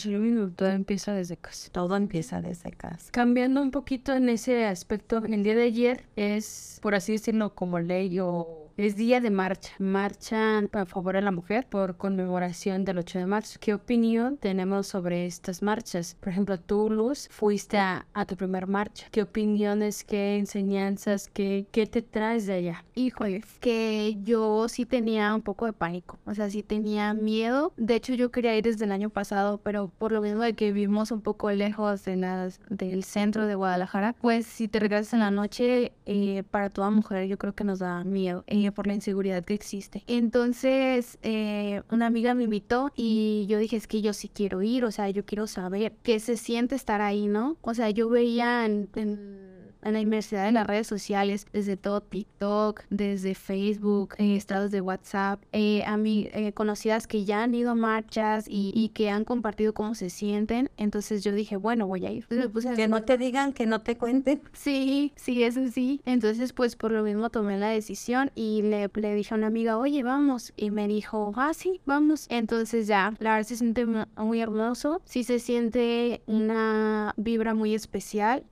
todo 0.55 0.69
empieza 0.69 1.13
desde 1.13 1.37
casa. 1.37 1.71
Todo 1.73 1.97
empieza 1.97 2.41
desde 2.41 2.71
casa. 2.71 3.11
Cambiando 3.11 3.61
un 3.63 3.73
poquito 3.73 4.13
en 4.13 4.29
ese 4.29 4.65
aspecto, 4.65 5.25
el 5.25 5.43
día 5.43 5.57
de 5.57 5.65
ayer 5.65 6.05
es, 6.15 6.79
por 6.83 6.95
así 6.95 7.13
decirlo, 7.13 7.53
como 7.53 7.81
ley 7.81 8.21
o 8.21 8.70
es 8.87 8.97
día 8.97 9.21
de 9.21 9.31
marcha. 9.31 9.73
Marchan 9.79 10.71
a 10.73 10.87
favor 10.87 11.15
de 11.15 11.21
la 11.21 11.31
mujer 11.31 11.67
por 11.69 11.99
conmemoración 11.99 12.85
del 12.87 12.99
8 12.99 13.19
de 13.19 13.27
marzo. 13.27 13.59
¿Qué 13.61 13.75
opinión 13.75 14.39
tenemos 14.39 14.87
sobre 14.87 15.27
estas 15.27 15.63
marchas? 15.63 16.17
Por 16.19 16.31
ejemplo, 16.31 16.59
tú, 16.59 16.89
Luz, 16.89 17.29
fuiste 17.31 17.77
a, 17.77 18.07
tu 18.27 18.37
primer 18.37 18.67
marcha. 18.67 19.07
¿Qué 19.11 19.23
opiniones, 19.23 20.03
qué 20.05 20.39
enseñanzas, 20.39 21.29
qué, 21.29 21.67
qué 21.73 21.87
te 21.87 22.01
traes 22.01 22.47
de 22.47 22.55
allá? 22.55 22.85
Híjole, 22.95 23.45
que 23.61 24.17
yo 24.23 24.67
sí 24.69 24.87
tenía 24.87 25.35
un 25.35 25.43
poco 25.43 25.67
de 25.67 25.75
pánico. 25.75 26.19
O 26.25 26.35
sea, 26.35 26.49
sí 26.49 26.63
tenía 26.63 27.13
miedo. 27.13 27.75
De 27.77 27.97
hecho, 27.97 28.15
yo 28.15 28.31
quería 28.31 28.57
ir 28.57 28.65
desde 28.65 28.87
el 28.87 28.93
año 28.93 29.11
pasado, 29.11 29.61
pero 29.63 29.89
por 29.99 30.11
lo 30.11 30.23
mismo 30.23 30.43
de 30.43 30.55
que 30.55 30.73
vivimos 30.73 31.11
un 31.11 31.21
poco 31.21 31.51
lejos 31.51 32.05
de 32.07 32.17
las, 32.17 32.61
del 32.71 33.05
centro 33.05 33.47
de 33.47 33.57
Guadalajara, 33.57 34.15
pues 34.21 34.47
si 34.47 34.69
te 34.69 34.81
regresas 34.81 35.13
en 35.13 35.21
la 35.21 35.31
noche, 35.31 35.93
eh, 36.07 36.45
para 36.51 36.71
toda 36.71 36.91
mujer 36.91 37.27
yo 37.27 37.37
creo 37.37 37.55
que 37.55 37.65
nos 37.65 37.81
da 37.81 38.05
miedo. 38.05 38.45
Por 38.73 38.87
la 38.87 38.95
inseguridad 38.95 39.45
que 39.45 39.55
existe. 39.55 40.05
Entonces, 40.07 41.19
eh, 41.23 41.83
una 41.91 42.07
amiga 42.07 42.35
me 42.35 42.45
invitó 42.45 42.93
y 42.97 43.47
yo 43.49 43.59
dije, 43.59 43.77
es 43.77 43.87
que 43.87 44.03
yo 44.03 44.13
sí 44.13 44.31
quiero 44.33 44.63
ir, 44.63 44.85
o 44.85 44.91
sea, 44.91 45.11
yo 45.11 45.25
quiero 45.25 45.47
saber 45.47 45.93
qué 46.03 46.21
se 46.21 46.37
siente 46.37 46.75
estar 46.75 47.01
ahí, 47.01 47.27
¿no? 47.27 47.57
O 47.63 47.75
sea, 47.75 47.91
yo 47.91 48.09
veía 48.09 48.67
en 48.67 49.50
la 49.83 50.01
inmersidad 50.01 50.45
de 50.45 50.53
las 50.53 50.67
redes 50.67 50.87
sociales, 50.87 51.47
desde 51.53 51.77
todo 51.77 52.01
TikTok, 52.01 52.83
desde 52.91 53.35
Facebook, 53.35 54.15
eh, 54.19 54.37
estados 54.37 54.71
de 54.71 54.81
WhatsApp, 54.81 55.43
eh, 55.53 55.83
a 55.85 55.97
mí 55.97 56.29
eh, 56.33 56.53
conocidas 56.53 57.07
que 57.07 57.25
ya 57.25 57.43
han 57.43 57.55
ido 57.55 57.71
a 57.71 57.75
marchas 57.75 58.47
y, 58.49 58.91
que 58.95 59.11
han 59.11 59.25
compartido 59.25 59.73
cómo 59.73 59.95
se 59.95 60.11
sienten. 60.11 60.71
Entonces 60.77 61.23
yo 61.23 61.33
dije, 61.33 61.57
bueno, 61.57 61.87
voy 61.87 62.07
a 62.07 62.11
ir. 62.11 62.27
que 62.27 62.89
no 62.89 63.03
te 63.03 63.17
digan, 63.19 63.53
que 63.53 63.67
no 63.67 63.81
te 63.81 63.97
cuenten. 63.97 64.43
Sí, 64.53 65.13
sí, 65.17 65.43
eso 65.45 65.61
sí. 65.69 66.01
Entonces, 66.05 66.53
pues 66.53 66.77
por 66.77 66.91
lo 66.91 67.03
mismo 67.03 67.31
tomé 67.31 67.57
la 67.57 67.69
decisión 67.69 68.31
y 68.35 68.63
le, 68.63 68.91
le 68.93 69.15
dije 69.15 69.35
a 69.35 69.37
una 69.37 69.47
amiga, 69.47 69.79
oye, 69.79 70.03
vamos. 70.03 70.53
Y 70.57 70.71
me 70.71 70.89
dijo, 70.89 71.33
ah, 71.37 71.53
sí, 71.55 71.81
vamos. 71.87 72.27
Entonces 72.31 72.87
ya, 72.87 73.15
la 73.21 73.35
verdad 73.35 73.47
se 73.47 73.57
siente 73.57 73.87
muy 74.17 74.41
hermoso. 74.41 75.01
Sí 75.05 75.25
se 75.25 75.39
siente 75.39 76.23
una 76.27 77.15
vibra 77.17 77.55
muy 77.55 77.75
especial. 77.75 78.45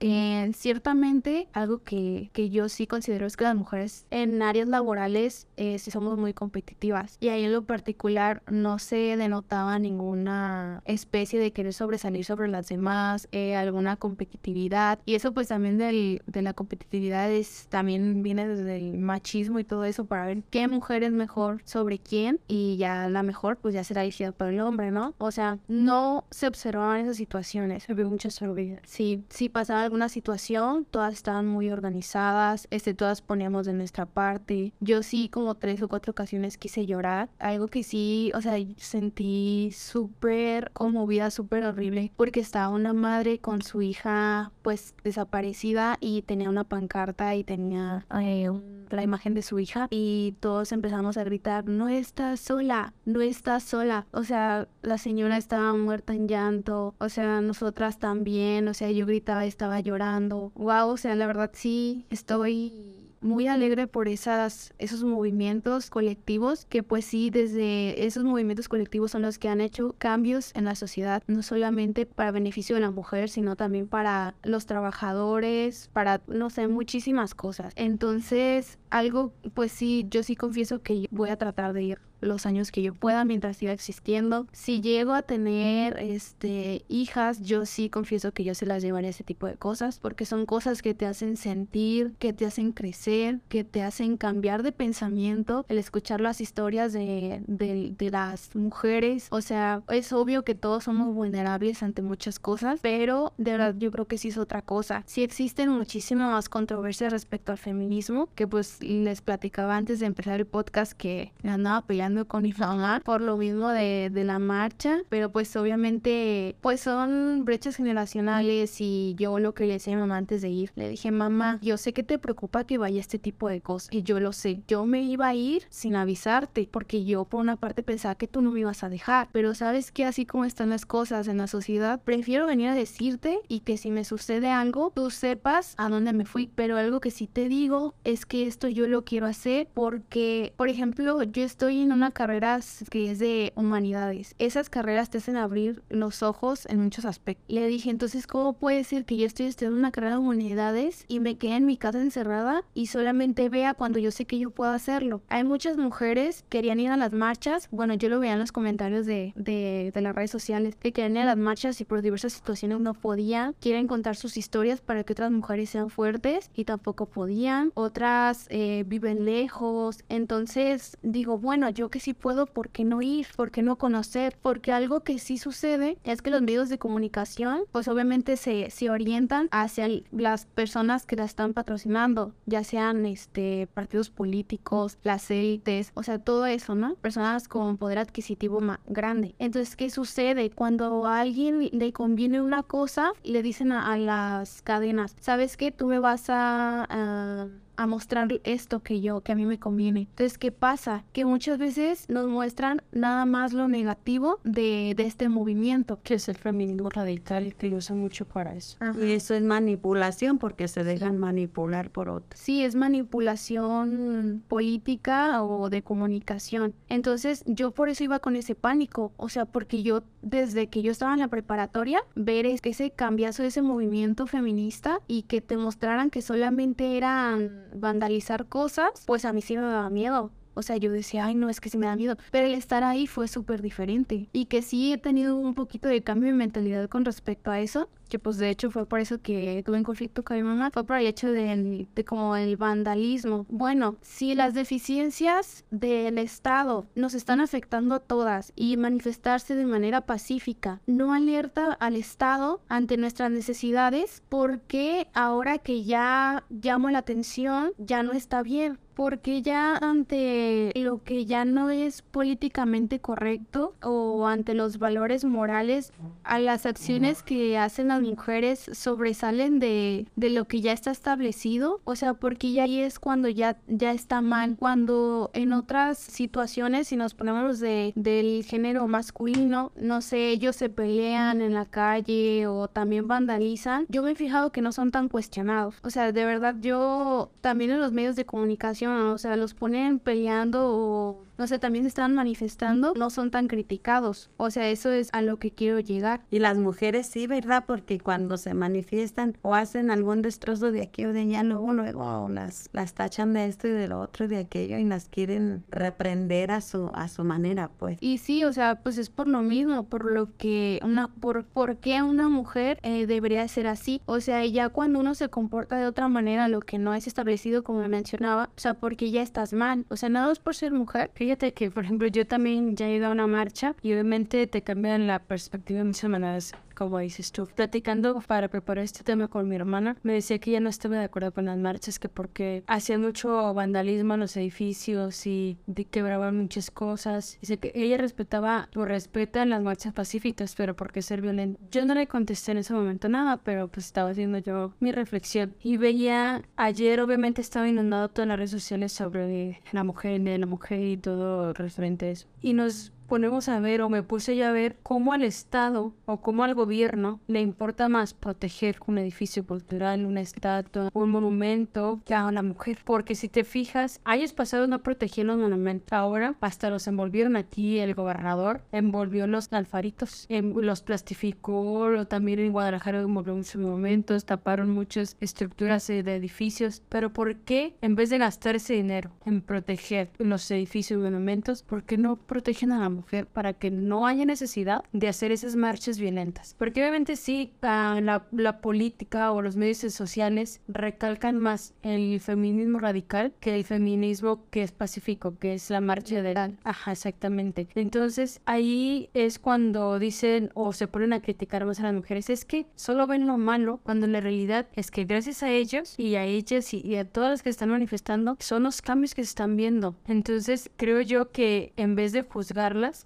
ciertamente 0.54 1.17
algo 1.52 1.82
que, 1.82 2.30
que, 2.32 2.50
yo 2.50 2.68
sí 2.68 2.86
considero 2.86 3.26
es 3.26 3.36
que 3.36 3.44
las 3.44 3.56
mujeres 3.56 4.06
en 4.10 4.42
áreas 4.42 4.68
laborales 4.68 5.48
eh, 5.56 5.78
sí 5.78 5.90
somos 5.90 6.18
muy 6.18 6.32
competitivas 6.32 7.16
y 7.20 7.28
ahí 7.28 7.44
en 7.44 7.52
lo 7.52 7.62
particular 7.62 8.42
no 8.50 8.78
se 8.78 9.16
denotaba 9.16 9.78
ninguna 9.78 10.82
especie 10.84 11.38
de 11.38 11.52
querer 11.52 11.72
sobresalir 11.72 12.24
sobre 12.24 12.48
las 12.48 12.68
demás, 12.68 13.28
eh, 13.32 13.56
alguna 13.56 13.96
competitividad 13.96 14.98
y 15.04 15.14
eso 15.14 15.32
pues 15.32 15.48
también 15.48 15.78
del, 15.78 16.22
de 16.26 16.42
la 16.42 16.54
competitividad 16.54 17.30
es, 17.30 17.66
también 17.68 18.22
viene 18.22 18.46
desde 18.46 18.76
el 18.76 18.98
machismo 18.98 19.58
y 19.58 19.64
todo 19.64 19.84
eso 19.84 20.04
para 20.06 20.26
ver 20.26 20.42
qué 20.50 20.68
mujer 20.68 21.02
es 21.02 21.12
mejor 21.12 21.62
sobre 21.64 21.98
quién 21.98 22.40
y 22.48 22.76
ya 22.76 23.08
la 23.08 23.22
mejor 23.22 23.56
pues 23.56 23.74
ya 23.74 23.84
será 23.84 24.02
elegida 24.02 24.32
por 24.32 24.48
el 24.48 24.60
hombre, 24.60 24.90
¿no? 24.90 25.14
O 25.18 25.30
sea, 25.30 25.58
no 25.68 26.24
se 26.30 26.46
observaban 26.46 27.00
esas 27.00 27.16
situaciones. 27.16 27.84
Se 27.84 27.94
vio 27.94 28.08
mucha 28.08 28.30
seguridad. 28.30 28.80
Sí, 28.84 29.24
si 29.28 29.48
pasaba 29.48 29.82
alguna 29.82 30.08
situación, 30.08 30.86
todas 30.90 31.07
estaban 31.14 31.46
muy 31.46 31.70
organizadas, 31.70 32.66
este, 32.70 32.94
todas 32.94 33.22
poníamos 33.22 33.66
de 33.66 33.72
nuestra 33.72 34.06
parte. 34.06 34.72
Yo 34.80 35.02
sí 35.02 35.28
como 35.28 35.54
tres 35.54 35.82
o 35.82 35.88
cuatro 35.88 36.12
ocasiones 36.12 36.58
quise 36.58 36.86
llorar, 36.86 37.28
algo 37.38 37.68
que 37.68 37.82
sí, 37.82 38.32
o 38.34 38.40
sea, 38.40 38.56
sentí 38.76 39.70
súper 39.72 40.70
conmovida, 40.72 41.30
súper 41.30 41.64
horrible, 41.64 42.12
porque 42.16 42.40
estaba 42.40 42.68
una 42.68 42.92
madre 42.92 43.38
con 43.38 43.62
su 43.62 43.82
hija 43.82 44.52
pues 44.62 44.94
desaparecida 45.02 45.96
y 46.00 46.22
tenía 46.22 46.50
una 46.50 46.64
pancarta 46.64 47.34
y 47.34 47.44
tenía 47.44 48.06
eh, 48.20 48.50
la 48.90 49.02
imagen 49.02 49.34
de 49.34 49.42
su 49.42 49.58
hija 49.58 49.86
y 49.90 50.34
todos 50.40 50.72
empezamos 50.72 51.16
a 51.16 51.24
gritar, 51.24 51.66
no 51.66 51.88
estás 51.88 52.40
sola, 52.40 52.92
no 53.04 53.20
estás 53.20 53.62
sola. 53.62 54.06
O 54.12 54.24
sea, 54.24 54.68
la 54.82 54.98
señora 54.98 55.36
estaba 55.36 55.72
muerta 55.74 56.14
en 56.14 56.28
llanto, 56.28 56.94
o 56.98 57.08
sea, 57.08 57.40
nosotras 57.40 57.98
también, 57.98 58.68
o 58.68 58.74
sea, 58.74 58.90
yo 58.90 59.06
gritaba, 59.06 59.44
estaba 59.44 59.80
llorando. 59.80 60.52
Wow, 60.54 60.96
sea, 60.98 61.14
la 61.14 61.26
verdad 61.26 61.50
sí, 61.54 62.04
estoy 62.10 62.98
muy 63.20 63.48
alegre 63.48 63.86
por 63.86 64.08
esas, 64.08 64.72
esos 64.78 65.02
movimientos 65.02 65.90
colectivos 65.90 66.66
que 66.66 66.82
pues 66.82 67.04
sí, 67.04 67.30
desde 67.30 68.06
esos 68.06 68.24
movimientos 68.24 68.68
colectivos 68.68 69.10
son 69.10 69.22
los 69.22 69.38
que 69.38 69.48
han 69.48 69.60
hecho 69.60 69.94
cambios 69.98 70.52
en 70.54 70.64
la 70.64 70.74
sociedad, 70.74 71.22
no 71.26 71.42
solamente 71.42 72.06
para 72.06 72.30
beneficio 72.30 72.76
de 72.76 72.80
la 72.82 72.90
mujer, 72.90 73.28
sino 73.28 73.56
también 73.56 73.88
para 73.88 74.34
los 74.42 74.66
trabajadores, 74.66 75.90
para, 75.92 76.20
no 76.26 76.50
sé, 76.50 76.68
muchísimas 76.68 77.34
cosas. 77.34 77.72
Entonces, 77.76 78.78
algo, 78.90 79.32
pues 79.54 79.72
sí, 79.72 80.06
yo 80.10 80.22
sí 80.22 80.36
confieso 80.36 80.82
que 80.82 81.08
voy 81.10 81.30
a 81.30 81.36
tratar 81.36 81.72
de 81.72 81.82
ir 81.82 81.98
los 82.20 82.46
años 82.46 82.72
que 82.72 82.82
yo 82.82 82.94
pueda 82.94 83.24
mientras 83.24 83.56
siga 83.56 83.72
existiendo. 83.72 84.46
Si 84.52 84.80
llego 84.80 85.14
a 85.14 85.22
tener 85.22 85.98
este 85.98 86.84
hijas, 86.88 87.42
yo 87.42 87.66
sí 87.66 87.90
confieso 87.90 88.32
que 88.32 88.44
yo 88.44 88.54
se 88.54 88.66
las 88.66 88.82
llevaré 88.82 89.08
a 89.08 89.10
ese 89.10 89.24
tipo 89.24 89.46
de 89.46 89.54
cosas 89.54 89.98
porque 89.98 90.24
son 90.24 90.46
cosas 90.46 90.82
que 90.82 90.94
te 90.94 91.06
hacen 91.06 91.36
sentir, 91.36 92.14
que 92.18 92.32
te 92.32 92.46
hacen 92.46 92.72
crecer, 92.72 93.40
que 93.48 93.64
te 93.64 93.82
hacen 93.82 94.16
cambiar 94.16 94.62
de 94.62 94.72
pensamiento, 94.72 95.64
el 95.68 95.78
escuchar 95.78 96.20
las 96.20 96.40
historias 96.40 96.92
de, 96.92 97.42
de, 97.46 97.94
de 97.96 98.10
las 98.10 98.54
mujeres. 98.54 99.28
O 99.30 99.40
sea, 99.40 99.82
es 99.88 100.12
obvio 100.12 100.44
que 100.44 100.54
todos 100.54 100.84
somos 100.84 101.14
vulnerables 101.14 101.82
ante 101.82 102.02
muchas 102.02 102.38
cosas, 102.38 102.80
pero 102.82 103.32
de 103.38 103.52
verdad 103.52 103.74
yo 103.78 103.90
creo 103.90 104.06
que 104.06 104.18
sí 104.18 104.28
es 104.28 104.38
otra 104.38 104.62
cosa. 104.62 105.02
Sí 105.06 105.22
existen 105.22 105.70
muchísimas 105.70 106.48
controversias 106.48 107.12
respecto 107.12 107.52
al 107.52 107.58
feminismo, 107.58 108.28
que 108.34 108.46
pues 108.46 108.77
les 108.80 109.20
platicaba 109.20 109.76
antes 109.76 110.00
de 110.00 110.06
empezar 110.06 110.40
el 110.40 110.46
podcast 110.46 110.92
que 110.92 111.32
andaba 111.44 111.86
peleando 111.86 112.26
con 112.26 112.42
mi 112.42 112.52
mamá 112.52 113.02
por 113.04 113.20
lo 113.20 113.36
mismo 113.36 113.68
de, 113.68 114.10
de 114.12 114.24
la 114.24 114.38
marcha, 114.38 114.98
pero 115.08 115.30
pues 115.30 115.54
obviamente 115.56 116.56
pues 116.60 116.80
son 116.80 117.44
brechas 117.44 117.76
generacionales 117.76 118.80
y 118.80 119.14
yo 119.18 119.38
lo 119.38 119.54
que 119.54 119.66
le 119.66 119.74
decía 119.74 119.94
a 119.94 119.96
mi 119.96 120.02
mamá 120.02 120.16
antes 120.16 120.42
de 120.42 120.50
ir, 120.50 120.72
le 120.74 120.88
dije, 120.88 121.10
mamá, 121.10 121.58
yo 121.62 121.76
sé 121.76 121.92
que 121.92 122.02
te 122.02 122.18
preocupa 122.18 122.64
que 122.64 122.78
vaya 122.78 123.00
este 123.00 123.18
tipo 123.18 123.48
de 123.48 123.60
cosas 123.60 123.88
y 123.92 124.02
yo 124.02 124.20
lo 124.20 124.32
sé, 124.32 124.62
yo 124.68 124.84
me 124.86 125.02
iba 125.02 125.28
a 125.28 125.34
ir 125.34 125.64
sin 125.70 125.96
avisarte 125.96 126.68
porque 126.70 127.04
yo 127.04 127.24
por 127.24 127.40
una 127.40 127.56
parte 127.56 127.82
pensaba 127.82 128.14
que 128.14 128.28
tú 128.28 128.42
no 128.42 128.50
me 128.50 128.60
ibas 128.60 128.84
a 128.84 128.88
dejar, 128.88 129.28
pero 129.32 129.54
sabes 129.54 129.90
que 129.92 130.04
así 130.04 130.26
como 130.26 130.44
están 130.44 130.70
las 130.70 130.86
cosas 130.86 131.28
en 131.28 131.38
la 131.38 131.46
sociedad, 131.46 132.00
prefiero 132.02 132.46
venir 132.46 132.68
a 132.68 132.74
decirte 132.74 133.40
y 133.48 133.60
que 133.60 133.76
si 133.76 133.90
me 133.90 134.04
sucede 134.04 134.48
algo, 134.48 134.92
tú 134.94 135.10
sepas 135.10 135.74
a 135.76 135.88
dónde 135.88 136.12
me 136.12 136.24
fui, 136.24 136.50
pero 136.54 136.76
algo 136.76 137.00
que 137.00 137.10
sí 137.10 137.26
te 137.26 137.48
digo 137.48 137.94
es 138.04 138.26
que 138.26 138.46
esto 138.46 138.67
yo 138.68 138.86
lo 138.86 139.04
quiero 139.04 139.26
hacer 139.26 139.68
porque, 139.72 140.52
por 140.56 140.68
ejemplo, 140.68 141.22
yo 141.22 141.42
estoy 141.42 141.80
en 141.80 141.92
una 141.92 142.10
carrera 142.10 142.60
que 142.90 143.10
es 143.10 143.18
de 143.18 143.52
humanidades. 143.56 144.34
Esas 144.38 144.68
carreras 144.68 145.10
te 145.10 145.18
hacen 145.18 145.36
abrir 145.36 145.82
los 145.88 146.22
ojos 146.22 146.66
en 146.66 146.82
muchos 146.82 147.04
aspectos. 147.04 147.44
Le 147.48 147.66
dije, 147.66 147.90
entonces, 147.90 148.26
¿cómo 148.26 148.52
puede 148.52 148.84
ser 148.84 149.04
que 149.04 149.16
yo 149.16 149.26
estoy 149.26 149.46
estudiando 149.46 149.78
una 149.78 149.90
carrera 149.90 150.16
de 150.16 150.18
humanidades 150.18 151.04
y 151.08 151.20
me 151.20 151.36
quede 151.36 151.56
en 151.56 151.66
mi 151.66 151.76
casa 151.76 152.00
encerrada 152.00 152.62
y 152.74 152.86
solamente 152.86 153.48
vea 153.48 153.74
cuando 153.74 153.98
yo 153.98 154.10
sé 154.10 154.26
que 154.26 154.38
yo 154.38 154.50
puedo 154.50 154.70
hacerlo? 154.70 155.22
Hay 155.28 155.44
muchas 155.44 155.76
mujeres 155.76 156.44
que 156.48 156.58
querían 156.58 156.80
ir 156.80 156.90
a 156.90 156.96
las 156.96 157.12
marchas. 157.12 157.68
Bueno, 157.70 157.94
yo 157.94 158.08
lo 158.08 158.18
veía 158.18 158.32
en 158.32 158.40
los 158.40 158.50
comentarios 158.50 159.06
de, 159.06 159.32
de, 159.36 159.92
de 159.94 160.00
las 160.00 160.12
redes 160.12 160.32
sociales 160.32 160.74
que 160.74 160.92
querían 160.92 161.12
ir 161.12 161.22
a 161.22 161.26
las 161.26 161.36
marchas 161.36 161.80
y 161.80 161.84
por 161.84 162.02
diversas 162.02 162.32
situaciones 162.32 162.80
no 162.80 162.94
podían. 162.94 163.54
Quieren 163.60 163.86
contar 163.86 164.16
sus 164.16 164.36
historias 164.36 164.80
para 164.80 165.04
que 165.04 165.12
otras 165.12 165.30
mujeres 165.30 165.70
sean 165.70 165.88
fuertes 165.88 166.50
y 166.52 166.64
tampoco 166.64 167.06
podían. 167.06 167.70
Otras 167.74 168.48
viven 168.86 169.24
lejos. 169.24 170.04
Entonces 170.08 170.96
digo, 171.02 171.38
bueno, 171.38 171.70
yo 171.70 171.90
que 171.90 172.00
sí 172.00 172.14
puedo, 172.14 172.46
¿por 172.46 172.70
qué 172.70 172.84
no 172.84 173.02
ir? 173.02 173.26
¿Por 173.36 173.50
qué 173.50 173.62
no 173.62 173.76
conocer? 173.76 174.36
Porque 174.42 174.72
algo 174.72 175.00
que 175.00 175.18
sí 175.18 175.38
sucede 175.38 175.98
es 176.04 176.22
que 176.22 176.30
los 176.30 176.42
medios 176.42 176.68
de 176.68 176.78
comunicación, 176.78 177.62
pues 177.72 177.88
obviamente 177.88 178.36
se, 178.36 178.70
se 178.70 178.90
orientan 178.90 179.48
hacia 179.50 179.88
las 180.12 180.46
personas 180.46 181.06
que 181.06 181.16
la 181.16 181.24
están 181.24 181.54
patrocinando, 181.54 182.32
ya 182.46 182.64
sean 182.64 183.06
este 183.06 183.68
partidos 183.74 184.10
políticos, 184.10 184.98
las 185.02 185.30
élites, 185.30 185.92
o 185.94 186.02
sea, 186.02 186.18
todo 186.18 186.46
eso, 186.46 186.74
¿no? 186.74 186.94
Personas 186.96 187.48
con 187.48 187.76
poder 187.76 187.98
adquisitivo 187.98 188.60
más 188.60 188.78
grande. 188.86 189.34
Entonces, 189.38 189.76
¿qué 189.76 189.90
sucede? 189.90 190.50
Cuando 190.50 191.06
a 191.06 191.20
alguien 191.20 191.68
le 191.72 191.92
conviene 191.92 192.40
una 192.40 192.62
cosa, 192.62 193.12
le 193.24 193.42
dicen 193.42 193.72
a, 193.72 193.96
las 193.98 194.62
cadenas, 194.62 195.16
¿sabes 195.20 195.56
qué? 195.56 195.72
Tú 195.72 195.86
me 195.86 195.98
vas 195.98 196.26
a 196.28 197.48
a 197.78 197.86
mostrar 197.86 198.28
esto 198.42 198.82
que 198.82 199.00
yo, 199.00 199.20
que 199.20 199.32
a 199.32 199.34
mí 199.36 199.46
me 199.46 199.58
conviene. 199.58 200.00
Entonces, 200.00 200.36
¿qué 200.36 200.50
pasa? 200.50 201.04
Que 201.12 201.24
muchas 201.24 201.58
veces 201.58 202.08
nos 202.08 202.26
muestran 202.26 202.82
nada 202.90 203.24
más 203.24 203.52
lo 203.52 203.68
negativo 203.68 204.40
de, 204.42 204.94
de 204.96 205.06
este 205.06 205.28
movimiento. 205.28 206.00
Que 206.02 206.14
es 206.14 206.28
el 206.28 206.36
feminismo 206.36 206.90
radical 206.90 207.54
que 207.54 207.72
usa 207.72 207.94
mucho 207.94 208.26
para 208.26 208.54
eso. 208.56 208.76
Y 209.00 209.12
eso 209.12 209.34
es 209.34 209.42
manipulación 209.42 210.38
porque 210.38 210.66
se 210.66 210.82
dejan 210.82 211.18
manipular 211.18 211.90
por 211.90 212.08
otros. 212.08 212.40
Sí, 212.40 212.64
es 212.64 212.74
manipulación 212.74 214.42
política 214.48 215.44
o 215.44 215.70
de 215.70 215.82
comunicación. 215.82 216.74
Entonces, 216.88 217.44
yo 217.46 217.70
por 217.70 217.88
eso 217.90 218.02
iba 218.02 218.18
con 218.18 218.34
ese 218.34 218.56
pánico. 218.56 219.12
O 219.16 219.28
sea, 219.28 219.44
porque 219.44 219.84
yo, 219.84 220.02
desde 220.20 220.66
que 220.66 220.82
yo 220.82 220.90
estaba 220.90 221.14
en 221.14 221.20
la 221.20 221.28
preparatoria, 221.28 222.02
ver 222.16 222.44
ese 222.44 222.90
cambiazo 222.90 223.42
de 223.42 223.48
ese 223.48 223.62
movimiento 223.62 224.26
feminista 224.26 224.98
y 225.06 225.22
que 225.22 225.40
te 225.40 225.56
mostraran 225.56 226.10
que 226.10 226.22
solamente 226.22 226.96
eran 226.96 227.67
vandalizar 227.74 228.46
cosas, 228.46 229.04
pues 229.06 229.24
a 229.24 229.32
mí 229.32 229.42
sí 229.42 229.56
me 229.56 229.62
daba 229.62 229.90
miedo. 229.90 230.30
O 230.58 230.62
sea, 230.62 230.76
yo 230.76 230.90
decía, 230.90 231.26
ay, 231.26 231.34
no, 231.34 231.48
es 231.48 231.60
que 231.60 231.70
sí 231.70 231.78
me 231.78 231.86
da 231.86 231.96
miedo. 231.96 232.16
Pero 232.30 232.46
el 232.46 232.54
estar 232.54 232.84
ahí 232.84 233.06
fue 233.06 233.28
súper 233.28 233.62
diferente. 233.62 234.28
Y 234.32 234.46
que 234.46 234.62
sí 234.62 234.92
he 234.92 234.98
tenido 234.98 235.36
un 235.36 235.54
poquito 235.54 235.88
de 235.88 236.02
cambio 236.02 236.30
de 236.30 236.36
mentalidad 236.36 236.88
con 236.88 237.04
respecto 237.04 237.50
a 237.50 237.60
eso 237.60 237.88
que 238.08 238.18
pues 238.18 238.38
de 238.38 238.50
hecho 238.50 238.70
fue 238.70 238.86
por 238.86 239.00
eso 239.00 239.20
que 239.20 239.62
tuve 239.64 239.76
un 239.76 239.84
conflicto 239.84 240.24
con 240.24 240.36
mi 240.36 240.42
mamá, 240.42 240.70
fue 240.72 240.84
por 240.84 240.96
el 240.96 241.06
hecho 241.06 241.30
de, 241.30 241.86
de 241.94 242.04
como 242.04 242.36
el 242.36 242.56
vandalismo. 242.56 243.46
Bueno, 243.48 243.96
si 244.00 244.34
las 244.34 244.54
deficiencias 244.54 245.64
del 245.70 246.18
Estado 246.18 246.86
nos 246.94 247.14
están 247.14 247.40
afectando 247.40 247.94
a 247.94 248.00
todas 248.00 248.52
y 248.56 248.76
manifestarse 248.76 249.54
de 249.54 249.66
manera 249.66 250.00
pacífica 250.00 250.80
no 250.86 251.12
alerta 251.12 251.72
al 251.74 251.96
Estado 251.96 252.60
ante 252.68 252.96
nuestras 252.96 253.30
necesidades, 253.30 254.22
¿por 254.28 254.60
qué 254.62 255.08
ahora 255.12 255.58
que 255.58 255.84
ya 255.84 256.44
llamo 256.48 256.90
la 256.90 256.98
atención 256.98 257.72
ya 257.78 258.02
no 258.02 258.12
está 258.12 258.42
bien? 258.42 258.78
Porque 258.98 259.42
ya 259.42 259.76
ante 259.76 260.72
lo 260.74 261.04
que 261.04 261.24
ya 261.24 261.44
no 261.44 261.70
es 261.70 262.02
políticamente 262.02 262.98
correcto 262.98 263.76
o 263.80 264.26
ante 264.26 264.54
los 264.54 264.80
valores 264.80 265.24
morales, 265.24 265.92
a 266.24 266.40
las 266.40 266.66
acciones 266.66 267.22
que 267.22 267.56
hacen 267.56 267.86
las 267.86 268.02
mujeres 268.02 268.68
sobresalen 268.72 269.60
de, 269.60 270.08
de 270.16 270.30
lo 270.30 270.46
que 270.46 270.62
ya 270.62 270.72
está 270.72 270.90
establecido, 270.90 271.80
o 271.84 271.94
sea, 271.94 272.14
porque 272.14 272.50
ya 272.50 272.64
ahí 272.64 272.80
es 272.80 272.98
cuando 272.98 273.28
ya, 273.28 273.58
ya 273.68 273.92
está 273.92 274.20
mal, 274.20 274.56
cuando 274.58 275.30
en 275.32 275.52
otras 275.52 275.96
situaciones, 275.96 276.88
si 276.88 276.96
nos 276.96 277.14
ponemos 277.14 277.60
de, 277.60 277.92
del 277.94 278.42
género 278.44 278.88
masculino, 278.88 279.70
no 279.80 280.00
sé, 280.00 280.30
ellos 280.30 280.56
se 280.56 280.70
pelean 280.70 281.40
en 281.40 281.54
la 281.54 281.66
calle 281.66 282.48
o 282.48 282.66
también 282.66 283.06
vandalizan, 283.06 283.86
yo 283.88 284.02
me 284.02 284.10
he 284.10 284.16
fijado 284.16 284.50
que 284.50 284.60
no 284.60 284.72
son 284.72 284.90
tan 284.90 285.08
cuestionados, 285.08 285.76
o 285.84 285.90
sea, 285.90 286.10
de 286.10 286.24
verdad 286.24 286.56
yo 286.60 287.30
también 287.40 287.70
en 287.70 287.78
los 287.78 287.92
medios 287.92 288.16
de 288.16 288.26
comunicación, 288.26 288.87
o 288.88 289.18
sea, 289.18 289.36
los 289.36 289.54
ponen 289.54 289.98
peleando 289.98 290.66
o 290.66 291.27
no 291.38 291.46
sé, 291.46 291.58
también 291.58 291.84
se 291.84 291.88
están 291.88 292.14
manifestando, 292.14 292.92
no 292.96 293.10
son 293.10 293.30
tan 293.30 293.46
criticados. 293.46 294.30
O 294.36 294.50
sea, 294.50 294.68
eso 294.68 294.90
es 294.90 295.08
a 295.12 295.22
lo 295.22 295.38
que 295.38 295.52
quiero 295.52 295.78
llegar. 295.78 296.20
Y 296.30 296.40
las 296.40 296.58
mujeres 296.58 297.06
sí, 297.06 297.26
¿verdad? 297.26 297.64
Porque 297.66 297.98
cuando 298.00 298.36
se 298.36 298.54
manifiestan 298.54 299.36
o 299.42 299.54
hacen 299.54 299.90
algún 299.90 300.22
destrozo 300.22 300.72
de 300.72 300.82
aquí 300.82 301.04
o 301.04 301.12
de 301.12 301.20
allá, 301.20 301.42
luego, 301.44 301.72
luego 301.72 302.28
las, 302.28 302.68
las 302.72 302.94
tachan 302.94 303.32
de 303.32 303.46
esto 303.46 303.68
y 303.68 303.70
de 303.70 303.88
lo 303.88 304.00
otro 304.00 304.24
y 304.24 304.28
de 304.28 304.38
aquello 304.38 304.78
y 304.78 304.84
las 304.84 305.08
quieren 305.08 305.64
reprender 305.70 306.50
a 306.50 306.60
su, 306.60 306.90
a 306.92 307.08
su 307.08 307.24
manera, 307.24 307.70
pues. 307.78 307.98
Y 308.00 308.18
sí, 308.18 308.44
o 308.44 308.52
sea, 308.52 308.80
pues 308.82 308.98
es 308.98 309.10
por 309.10 309.28
lo 309.28 309.42
mismo, 309.42 309.84
por 309.84 310.10
lo 310.10 310.36
que 310.36 310.80
una, 310.82 311.08
por, 311.08 311.44
por 311.44 311.76
qué 311.76 312.02
una 312.02 312.28
mujer 312.28 312.80
eh, 312.82 313.06
debería 313.06 313.46
ser 313.48 313.66
así. 313.68 314.00
O 314.06 314.20
sea, 314.20 314.44
ya 314.44 314.68
cuando 314.70 314.98
uno 314.98 315.14
se 315.14 315.28
comporta 315.28 315.76
de 315.76 315.86
otra 315.86 316.08
manera, 316.08 316.48
lo 316.48 316.60
que 316.60 316.78
no 316.78 316.94
es 316.94 317.06
establecido, 317.06 317.62
como 317.62 317.86
mencionaba, 317.88 318.50
o 318.56 318.60
sea, 318.60 318.74
porque 318.74 319.10
ya 319.10 319.22
estás 319.22 319.52
mal. 319.52 319.84
O 319.88 319.96
sea, 319.96 320.08
nada 320.08 320.28
más 320.28 320.38
por 320.38 320.54
ser 320.54 320.72
mujer, 320.72 321.10
Fíjate 321.28 321.52
que, 321.52 321.70
por 321.70 321.84
ejemplo, 321.84 322.08
yo 322.08 322.26
también 322.26 322.74
ya 322.74 322.88
he 322.88 322.94
ido 322.94 323.08
a 323.08 323.10
una 323.10 323.26
marcha 323.26 323.74
y 323.82 323.92
obviamente 323.92 324.46
te 324.46 324.62
cambian 324.62 325.06
la 325.06 325.18
perspectiva 325.18 325.80
de 325.80 325.84
mis 325.84 325.98
semanas 325.98 326.54
como 326.78 327.00
dices 327.00 327.32
tú. 327.32 327.48
Platicando 327.56 328.20
para 328.20 328.46
preparar 328.46 328.84
este 328.84 329.02
tema 329.02 329.26
con 329.26 329.48
mi 329.48 329.56
hermana, 329.56 329.96
me 330.04 330.12
decía 330.12 330.38
que 330.38 330.50
ella 330.50 330.60
no 330.60 330.68
estaba 330.68 330.96
de 330.96 331.04
acuerdo 331.04 331.32
con 331.32 331.46
las 331.46 331.58
marchas, 331.58 331.98
que 331.98 332.08
porque 332.08 332.62
hacían 332.68 333.02
mucho 333.02 333.52
vandalismo 333.52 334.14
en 334.14 334.20
los 334.20 334.36
edificios 334.36 335.26
y 335.26 335.58
quebraban 335.90 336.36
muchas 336.36 336.70
cosas. 336.70 337.36
Dice 337.40 337.58
que 337.58 337.72
ella 337.74 337.96
respetaba 337.96 338.68
o 338.76 338.84
respeta 338.84 339.44
las 339.44 339.60
marchas 339.60 339.92
pacíficas, 339.92 340.54
pero 340.54 340.76
¿por 340.76 340.92
qué 340.92 341.02
ser 341.02 341.20
violento? 341.20 341.60
Yo 341.72 341.84
no 341.84 341.94
le 341.94 342.06
contesté 342.06 342.52
en 342.52 342.58
ese 342.58 342.72
momento 342.72 343.08
nada, 343.08 343.38
pero 343.38 343.66
pues 343.66 343.86
estaba 343.86 344.10
haciendo 344.10 344.38
yo 344.38 344.72
mi 344.78 344.92
reflexión. 344.92 345.56
Y 345.60 345.78
veía, 345.78 346.42
ayer 346.54 347.00
obviamente 347.00 347.40
estaba 347.40 347.68
inundado 347.68 348.08
todas 348.08 348.28
las 348.28 348.36
redes 348.36 348.52
sociales 348.52 348.92
sobre 348.92 349.60
la 349.72 349.82
mujer, 349.82 350.20
la 350.20 350.46
mujer 350.46 350.80
y 350.80 350.96
todo 350.96 351.52
referente 351.54 352.06
a 352.06 352.10
eso. 352.10 352.28
Y 352.40 352.52
nos 352.52 352.92
ponemos 353.08 353.48
a 353.48 353.58
ver 353.58 353.80
o 353.80 353.88
me 353.88 354.02
puse 354.02 354.36
ya 354.36 354.50
a 354.50 354.52
ver 354.52 354.76
cómo 354.82 355.14
al 355.14 355.24
Estado 355.24 355.94
o 356.04 356.20
cómo 356.20 356.44
al 356.44 356.54
gobierno 356.54 357.20
le 357.26 357.40
importa 357.40 357.88
más 357.88 358.12
proteger 358.12 358.78
un 358.86 358.98
edificio 358.98 359.46
cultural, 359.46 360.04
una 360.04 360.20
estatua, 360.20 360.90
un 360.92 361.10
monumento 361.10 362.00
que 362.04 362.14
a 362.14 362.30
la 362.30 362.42
mujer. 362.42 362.78
Porque 362.84 363.14
si 363.14 363.28
te 363.28 363.44
fijas, 363.44 364.00
años 364.04 364.34
pasados 364.34 364.68
no 364.68 364.82
protegían 364.82 365.28
los 365.28 365.38
monumentos. 365.38 365.92
Ahora 365.92 366.34
hasta 366.40 366.68
los 366.68 366.86
envolvieron 366.86 367.36
aquí, 367.36 367.78
el 367.78 367.94
gobernador 367.94 368.60
envolvió 368.72 369.26
los 369.26 369.50
alfaritos, 369.52 370.26
em, 370.28 370.54
los 370.54 370.82
plastificó, 370.82 372.06
también 372.06 372.40
en 372.40 372.52
Guadalajara 372.52 373.00
envolvió 373.00 373.34
muchos 373.34 373.56
monumentos, 373.56 374.26
taparon 374.26 374.70
muchas 374.70 375.16
estructuras 375.20 375.86
de 375.86 376.00
edificios. 376.00 376.82
Pero 376.90 377.12
¿por 377.12 377.36
qué 377.36 377.74
en 377.80 377.94
vez 377.94 378.10
de 378.10 378.18
gastar 378.18 378.56
ese 378.56 378.74
dinero 378.74 379.12
en 379.24 379.40
proteger 379.40 380.10
los 380.18 380.50
edificios 380.50 381.00
y 381.00 381.02
monumentos, 381.02 381.62
por 381.62 381.84
qué 381.84 381.96
no 381.96 382.16
protegen 382.16 382.72
a 382.72 382.80
la 382.80 382.88
mujer 382.90 382.97
para 383.32 383.52
que 383.52 383.70
no 383.70 384.06
haya 384.06 384.24
necesidad 384.24 384.84
de 384.92 385.08
hacer 385.08 385.32
esas 385.32 385.56
marchas 385.56 385.98
violentas. 385.98 386.54
Porque 386.58 386.80
obviamente 386.80 387.16
sí, 387.16 387.52
uh, 387.62 388.00
la, 388.00 388.26
la, 388.32 388.60
política 388.60 389.32
o 389.32 389.42
los 389.42 389.56
medios 389.56 389.78
sociales 389.78 390.60
recalcan 390.68 391.38
más 391.38 391.74
el 391.82 392.20
feminismo 392.20 392.78
radical 392.78 393.32
que 393.40 393.54
el 393.54 393.64
feminismo 393.64 394.44
que 394.50 394.62
es 394.62 394.72
pacífico, 394.72 395.36
que 395.38 395.54
es 395.54 395.70
la 395.70 395.80
marcha 395.80 396.22
de... 396.22 396.54
Ajá, 396.64 396.92
exactamente. 396.92 397.68
Entonces 397.74 398.40
ahí 398.44 399.10
es 399.14 399.38
cuando 399.38 399.98
dicen 399.98 400.50
o 400.54 400.72
se 400.72 400.88
ponen 400.88 401.12
a 401.12 401.20
criticar 401.20 401.64
más 401.64 401.80
a 401.80 401.84
las 401.84 401.94
mujeres. 401.94 402.30
Es 402.30 402.44
que 402.44 402.66
solo 402.74 403.06
ven 403.06 403.26
lo 403.26 403.38
malo 403.38 403.80
cuando 403.82 404.06
la 404.06 404.20
realidad 404.20 404.66
es 404.74 404.90
que 404.90 405.04
gracias 405.04 405.42
a 405.42 405.50
ellos 405.50 405.94
y 405.98 406.14
a 406.16 406.24
ellas 406.24 406.74
y, 406.74 406.80
y 406.80 406.96
a 406.96 407.04
todas 407.04 407.30
las 407.30 407.42
que 407.42 407.50
están 407.50 407.70
manifestando 407.70 408.36
son 408.40 408.64
los 408.64 408.82
cambios 408.82 409.14
que 409.14 409.22
se 409.22 409.30
están 409.30 409.56
viendo. 409.56 409.94
Entonces 410.06 410.70
creo 410.76 411.00
yo 411.00 411.30
que 411.30 411.72
en 411.76 411.94
vez 411.94 412.12
de 412.12 412.24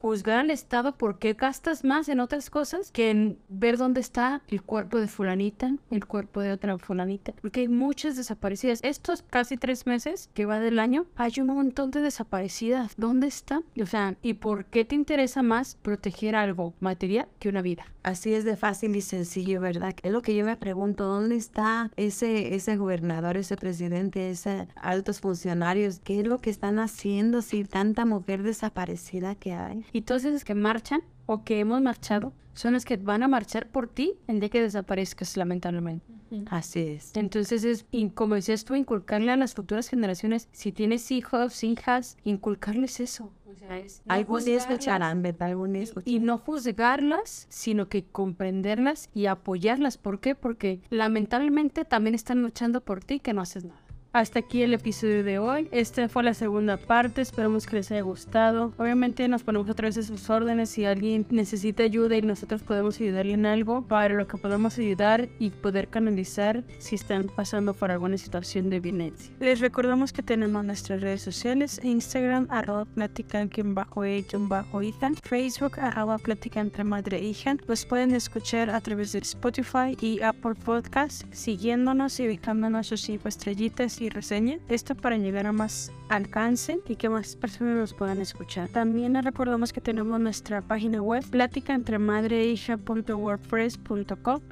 juzgar 0.00 0.38
al 0.38 0.50
Estado 0.50 0.96
porque 0.96 1.34
gastas 1.34 1.84
más 1.84 2.08
en 2.08 2.20
otras 2.20 2.50
cosas 2.50 2.90
que 2.90 3.10
en 3.10 3.38
ver 3.48 3.76
dónde 3.76 4.00
está 4.00 4.42
el 4.48 4.62
cuerpo 4.62 4.98
de 4.98 5.08
fulanita, 5.08 5.74
el 5.90 6.06
cuerpo 6.06 6.40
de 6.40 6.52
otra 6.52 6.78
fulanita, 6.78 7.32
porque 7.40 7.60
hay 7.60 7.68
muchas 7.68 8.16
desaparecidas. 8.16 8.80
Estos 8.82 9.22
casi 9.22 9.56
tres 9.56 9.86
meses 9.86 10.30
que 10.34 10.46
va 10.46 10.60
del 10.60 10.78
año, 10.78 11.06
hay 11.16 11.32
un 11.38 11.48
montón 11.48 11.90
de 11.90 12.00
desaparecidas. 12.00 12.94
¿Dónde 12.96 13.26
está? 13.26 13.62
O 13.80 13.86
sea, 13.86 14.16
¿y 14.22 14.34
por 14.34 14.66
qué 14.66 14.84
te 14.84 14.94
interesa 14.94 15.42
más 15.42 15.76
proteger 15.82 16.36
algo 16.36 16.74
material 16.80 17.28
que 17.38 17.48
una 17.48 17.62
vida? 17.62 17.86
Así 18.02 18.34
es 18.34 18.44
de 18.44 18.56
fácil 18.56 18.96
y 18.96 19.00
sencillo, 19.00 19.60
¿verdad? 19.60 19.94
Es 20.02 20.10
lo 20.10 20.22
que 20.22 20.34
yo 20.34 20.44
me 20.44 20.56
pregunto, 20.56 21.04
¿dónde 21.04 21.36
está 21.36 21.90
ese, 21.96 22.56
ese 22.56 22.76
gobernador, 22.76 23.36
ese 23.36 23.56
presidente, 23.56 24.30
esos 24.30 24.66
altos 24.74 25.20
funcionarios? 25.20 26.00
¿Qué 26.00 26.20
es 26.20 26.26
lo 26.26 26.38
que 26.38 26.50
están 26.50 26.80
haciendo 26.80 27.42
si 27.42 27.64
tanta 27.64 28.04
mujer 28.04 28.42
desaparecida 28.42 29.36
que 29.36 29.52
hay? 29.52 29.71
Y 29.92 30.02
todos 30.02 30.24
esos 30.24 30.44
que 30.44 30.54
marchan 30.54 31.02
o 31.26 31.44
que 31.44 31.60
hemos 31.60 31.80
marchado 31.80 32.32
son 32.54 32.74
los 32.74 32.84
que 32.84 32.96
van 32.96 33.22
a 33.22 33.28
marchar 33.28 33.68
por 33.68 33.88
ti 33.88 34.14
el 34.28 34.40
día 34.40 34.48
que 34.48 34.60
desaparezcas, 34.60 35.36
lamentablemente. 35.36 36.12
Así 36.46 36.80
es. 36.80 37.12
Entonces 37.14 37.64
es, 37.64 37.84
como 38.14 38.34
decías 38.34 38.64
tú, 38.64 38.74
inculcarle 38.74 39.32
a 39.32 39.36
las 39.36 39.54
futuras 39.54 39.88
generaciones, 39.88 40.48
si 40.52 40.72
tienes 40.72 41.10
hijos, 41.10 41.62
hijas, 41.62 42.16
inculcarles 42.24 43.00
eso. 43.00 43.30
O 43.50 43.54
sea, 43.54 43.78
es 43.78 44.02
no 44.06 44.14
Algunos 44.14 44.46
escucharán, 44.46 45.22
¿verdad? 45.22 45.50
Algunos 45.50 45.82
escucharán. 45.82 46.14
Y 46.14 46.20
no 46.20 46.38
juzgarlas, 46.38 47.46
sino 47.50 47.88
que 47.88 48.04
comprenderlas 48.04 49.10
y 49.14 49.26
apoyarlas. 49.26 49.98
¿Por 49.98 50.20
qué? 50.20 50.34
Porque 50.34 50.80
lamentablemente 50.88 51.84
también 51.84 52.14
están 52.14 52.40
luchando 52.40 52.80
por 52.80 53.04
ti 53.04 53.20
que 53.20 53.34
no 53.34 53.42
haces 53.42 53.64
nada. 53.64 53.82
Hasta 54.14 54.40
aquí 54.40 54.60
el 54.60 54.74
episodio 54.74 55.24
de 55.24 55.38
hoy. 55.38 55.68
Esta 55.72 56.06
fue 56.06 56.22
la 56.22 56.34
segunda 56.34 56.76
parte. 56.76 57.22
Esperamos 57.22 57.64
que 57.64 57.76
les 57.76 57.90
haya 57.90 58.02
gustado. 58.02 58.74
Obviamente 58.76 59.26
nos 59.26 59.42
ponemos 59.42 59.70
a 59.70 59.74
través 59.74 59.94
de 59.94 60.02
sus 60.02 60.28
órdenes 60.28 60.68
si 60.68 60.84
alguien 60.84 61.24
necesita 61.30 61.84
ayuda 61.84 62.18
y 62.18 62.20
nosotros 62.20 62.62
podemos 62.62 63.00
ayudarle 63.00 63.32
en 63.32 63.46
algo 63.46 63.88
para 63.88 64.12
lo 64.12 64.28
que 64.28 64.36
podemos 64.36 64.76
ayudar 64.76 65.30
y 65.38 65.48
poder 65.48 65.88
canalizar 65.88 66.62
si 66.78 66.96
están 66.96 67.28
pasando 67.34 67.72
por 67.72 67.90
alguna 67.90 68.18
situación 68.18 68.68
de 68.68 68.80
violencia. 68.80 69.32
Les 69.40 69.60
recordamos 69.60 70.12
que 70.12 70.22
tenemos 70.22 70.62
nuestras 70.62 71.00
redes 71.00 71.22
sociales, 71.22 71.80
Instagram, 71.82 72.48
arroba 72.50 72.84
platican 72.84 73.48
bajo 73.74 74.02
bajo 74.40 74.82
hija, 74.82 75.10
Facebook, 75.22 75.80
arroba 75.80 76.18
platican 76.18 76.66
entre 76.66 76.84
madre 76.84 77.16
e 77.16 77.24
hija. 77.24 77.56
Los 77.66 77.86
pueden 77.86 78.14
escuchar 78.14 78.68
a 78.68 78.82
través 78.82 79.12
de 79.12 79.20
Spotify 79.20 79.96
y 80.02 80.20
Apple 80.20 80.54
Podcast, 80.54 81.24
siguiéndonos 81.32 82.20
y 82.20 82.26
ubicándonos 82.26 82.88
sus 82.88 83.00
cinco 83.00 83.28
estrellitas 83.28 84.01
y 84.02 84.08
reseña. 84.10 84.58
Esto 84.68 84.94
para 84.94 85.16
llegar 85.16 85.46
a 85.46 85.52
más 85.52 85.92
alcance 86.08 86.80
y 86.86 86.96
que 86.96 87.08
más 87.08 87.36
personas 87.36 87.76
nos 87.76 87.94
puedan 87.94 88.20
escuchar. 88.20 88.68
También 88.68 89.14
les 89.14 89.24
recordamos 89.24 89.72
que 89.72 89.80
tenemos 89.80 90.20
nuestra 90.20 90.60
página 90.60 91.00
web, 91.00 91.24
plática 91.30 91.74
entre. 91.74 91.92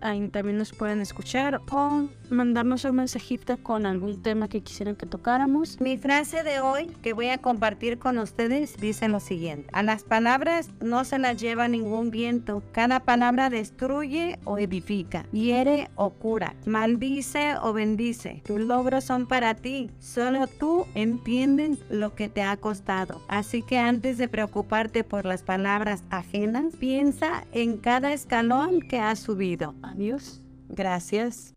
Ahí 0.03 0.29
también 0.29 0.59
nos 0.59 0.73
pueden 0.73 1.01
escuchar 1.01 1.61
o 1.71 2.09
mandarnos 2.31 2.85
un 2.85 2.97
mensajito 2.97 3.57
con 3.63 3.87
algún 3.87 4.23
tema 4.23 4.49
que 4.49 4.63
quisieran 4.63 4.97
que 4.97 5.07
tocáramos. 5.07 5.81
Mi 5.81 5.99
frase 5.99 6.43
de 6.43 6.61
hoy 6.61 6.87
que 7.03 7.13
voy 7.13 7.29
a 7.29 7.39
compartir 7.39 7.99
con 7.99 8.19
ustedes 8.19 8.77
dice 8.77 9.09
lo 9.09 9.21
siguiente. 9.21 9.69
A 9.73 9.83
las 9.83 10.05
palabras 10.05 10.71
no 10.81 11.05
se 11.05 11.19
las 11.19 11.41
lleva 11.41 11.69
ningún 11.69 12.11
viento. 12.11 12.63
Cada 12.73 13.01
palabra 13.01 13.51
destruye 13.51 14.39
o 14.45 14.59
edifica, 14.59 15.27
hiere 15.33 15.91
o 15.97 16.11
cura, 16.11 16.55
maldice 16.67 17.57
o 17.63 17.73
bendice. 17.73 18.43
Tus 18.45 18.61
logros 18.61 19.05
son 19.05 19.27
para 19.41 19.55
ti. 19.55 19.91
Solo 20.01 20.47
tú 20.47 20.85
entiendes 20.95 21.79
lo 21.89 22.15
que 22.15 22.29
te 22.29 22.43
ha 22.43 22.59
costado. 22.59 23.23
Así 23.27 23.63
que 23.63 23.79
antes 23.79 24.19
de 24.19 24.29
preocuparte 24.29 25.03
por 25.03 25.25
las 25.25 25.43
palabras 25.43 26.05
ajenas, 26.11 26.77
piensa 26.79 27.47
en 27.53 27.79
cada 27.79 28.13
escalón 28.13 28.83
que 28.83 28.99
has 28.99 29.19
subido. 29.19 29.75
Adiós. 29.81 30.43
Gracias. 30.69 31.49